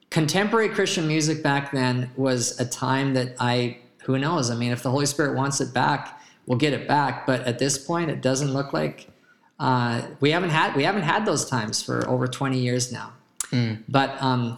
contemporary 0.09 0.69
Christian 0.69 1.07
music 1.07 1.43
back 1.43 1.71
then 1.71 2.09
was 2.15 2.59
a 2.59 2.65
time 2.67 3.13
that 3.13 3.35
I, 3.39 3.77
who 4.03 4.17
knows? 4.17 4.49
I 4.49 4.55
mean, 4.55 4.71
if 4.71 4.81
the 4.83 4.89
Holy 4.89 5.05
Spirit 5.05 5.35
wants 5.35 5.61
it 5.61 5.73
back, 5.73 6.19
we'll 6.47 6.57
get 6.57 6.73
it 6.73 6.87
back. 6.87 7.27
But 7.27 7.41
at 7.41 7.59
this 7.59 7.77
point, 7.77 8.09
it 8.09 8.21
doesn't 8.21 8.51
look 8.51 8.73
like 8.73 9.07
uh, 9.59 10.01
we 10.19 10.31
haven't 10.31 10.49
had 10.51 10.75
we 10.75 10.83
haven't 10.83 11.01
had 11.03 11.25
those 11.25 11.45
times 11.49 11.83
for 11.83 12.07
over 12.09 12.27
20 12.27 12.57
years 12.57 12.91
now. 12.91 13.13
But 13.87 14.21
um, 14.21 14.57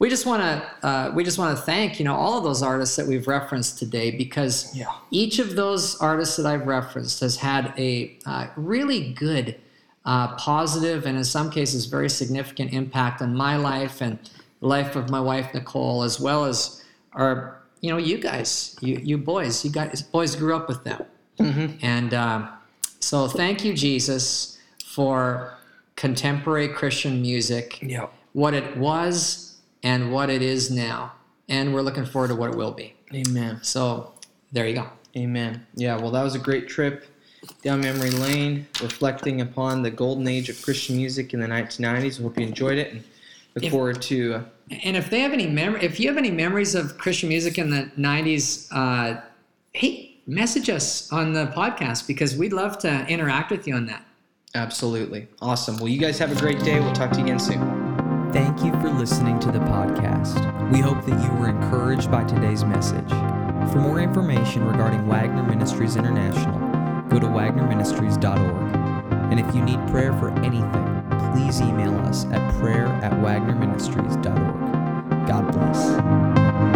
we 0.00 0.08
just 0.08 0.26
want 0.26 0.42
to 0.42 0.86
uh, 0.86 1.12
we 1.14 1.22
just 1.22 1.38
want 1.38 1.56
to 1.56 1.62
thank 1.62 1.98
you 2.00 2.04
know 2.04 2.14
all 2.16 2.36
of 2.38 2.42
those 2.42 2.62
artists 2.62 2.96
that 2.96 3.06
we've 3.06 3.28
referenced 3.28 3.78
today 3.78 4.10
because 4.10 4.74
Yeah. 4.74 4.86
each 5.12 5.38
of 5.38 5.54
those 5.54 5.96
artists 6.00 6.36
that 6.36 6.46
I've 6.46 6.66
referenced 6.66 7.20
has 7.20 7.36
had 7.36 7.72
a 7.78 8.18
uh, 8.26 8.46
really 8.56 9.12
good, 9.12 9.56
uh, 10.04 10.34
positive, 10.36 11.06
and 11.06 11.16
in 11.16 11.24
some 11.24 11.50
cases 11.50 11.86
very 11.86 12.10
significant 12.10 12.72
impact 12.72 13.22
on 13.22 13.36
my 13.36 13.56
life 13.56 14.00
and 14.00 14.18
the 14.60 14.66
life 14.66 14.96
of 14.96 15.08
my 15.10 15.20
wife 15.20 15.54
Nicole, 15.54 16.02
as 16.02 16.18
well 16.18 16.44
as 16.46 16.82
our 17.12 17.60
you 17.82 17.90
know 17.90 17.98
you 17.98 18.18
guys, 18.18 18.76
you 18.80 18.96
you 19.02 19.18
boys, 19.18 19.64
you 19.64 19.70
guys 19.70 20.02
boys 20.02 20.34
grew 20.34 20.56
up 20.56 20.66
with 20.68 20.82
them, 20.84 21.04
and 21.82 22.12
um, 22.14 22.48
so 23.00 23.28
thank 23.28 23.64
you 23.64 23.72
Jesus 23.74 24.58
for 24.84 25.54
contemporary 25.96 26.68
Christian 26.68 27.20
music 27.20 27.78
Yeah. 27.82 28.06
what 28.32 28.54
it 28.54 28.76
was 28.78 29.49
and 29.82 30.12
what 30.12 30.30
it 30.30 30.42
is 30.42 30.70
now. 30.70 31.12
And 31.48 31.74
we're 31.74 31.82
looking 31.82 32.04
forward 32.04 32.28
to 32.28 32.34
what 32.34 32.50
it 32.50 32.56
will 32.56 32.72
be. 32.72 32.94
Amen. 33.14 33.58
So 33.62 34.12
there 34.52 34.66
you 34.68 34.74
go. 34.74 34.88
Amen. 35.16 35.66
Yeah, 35.74 35.96
well, 35.96 36.10
that 36.12 36.22
was 36.22 36.34
a 36.34 36.38
great 36.38 36.68
trip 36.68 37.06
down 37.62 37.80
memory 37.80 38.10
lane, 38.10 38.66
reflecting 38.82 39.40
upon 39.40 39.82
the 39.82 39.90
golden 39.90 40.28
age 40.28 40.48
of 40.48 40.60
Christian 40.62 40.96
music 40.96 41.32
in 41.34 41.40
the 41.40 41.46
1990s. 41.48 42.20
I 42.20 42.22
hope 42.22 42.38
you 42.38 42.46
enjoyed 42.46 42.78
it 42.78 42.92
and 42.92 43.02
look 43.54 43.64
If- 43.64 43.72
forward 43.72 44.00
to. 44.02 44.34
Uh, 44.34 44.42
And 44.84 44.96
if 44.96 45.10
they 45.10 45.20
have 45.20 45.32
any 45.32 45.48
memory, 45.48 45.82
if 45.82 45.98
you 45.98 46.06
have 46.08 46.16
any 46.18 46.30
memories 46.30 46.76
of 46.76 46.96
Christian 46.96 47.28
music 47.28 47.58
in 47.58 47.70
the 47.70 47.90
'90s, 47.96 48.68
uh, 48.70 49.20
hey, 49.72 50.16
message 50.28 50.70
us 50.70 51.10
on 51.10 51.32
the 51.32 51.46
podcast 51.46 52.06
because 52.06 52.36
we'd 52.36 52.52
love 52.52 52.78
to 52.80 53.04
interact 53.08 53.50
with 53.50 53.66
you 53.66 53.74
on 53.74 53.86
that. 53.86 54.04
absolutely. 54.54 55.26
Awesome. 55.42 55.76
Well, 55.78 55.88
you 55.88 55.98
guys 55.98 56.18
have 56.20 56.30
a 56.30 56.38
great 56.40 56.60
day. 56.62 56.78
We'll 56.78 56.92
talk 56.92 57.10
to 57.12 57.18
you 57.18 57.24
again 57.24 57.38
soon. 57.40 57.79
Thank 58.32 58.62
you 58.62 58.70
for 58.80 58.90
listening 58.90 59.40
to 59.40 59.50
the 59.50 59.58
podcast. 59.58 60.70
We 60.70 60.78
hope 60.78 61.04
that 61.04 61.20
you 61.20 61.32
were 61.36 61.48
encouraged 61.48 62.12
by 62.12 62.22
today's 62.22 62.64
message. 62.64 63.08
For 63.72 63.78
more 63.78 63.98
information 63.98 64.64
regarding 64.64 65.04
Wagner 65.08 65.42
Ministries 65.42 65.96
International, 65.96 66.56
go 67.08 67.18
to 67.18 67.26
wagnerministries.org. 67.26 68.74
And 69.32 69.40
if 69.40 69.52
you 69.52 69.62
need 69.62 69.84
prayer 69.88 70.12
for 70.12 70.30
anything, 70.44 71.04
please 71.32 71.60
email 71.60 71.98
us 72.06 72.24
at 72.26 72.54
prayer 72.60 72.86
at 73.02 73.10
wagnerministries.org. 73.14 75.26
God 75.26 75.52
bless. 75.52 76.69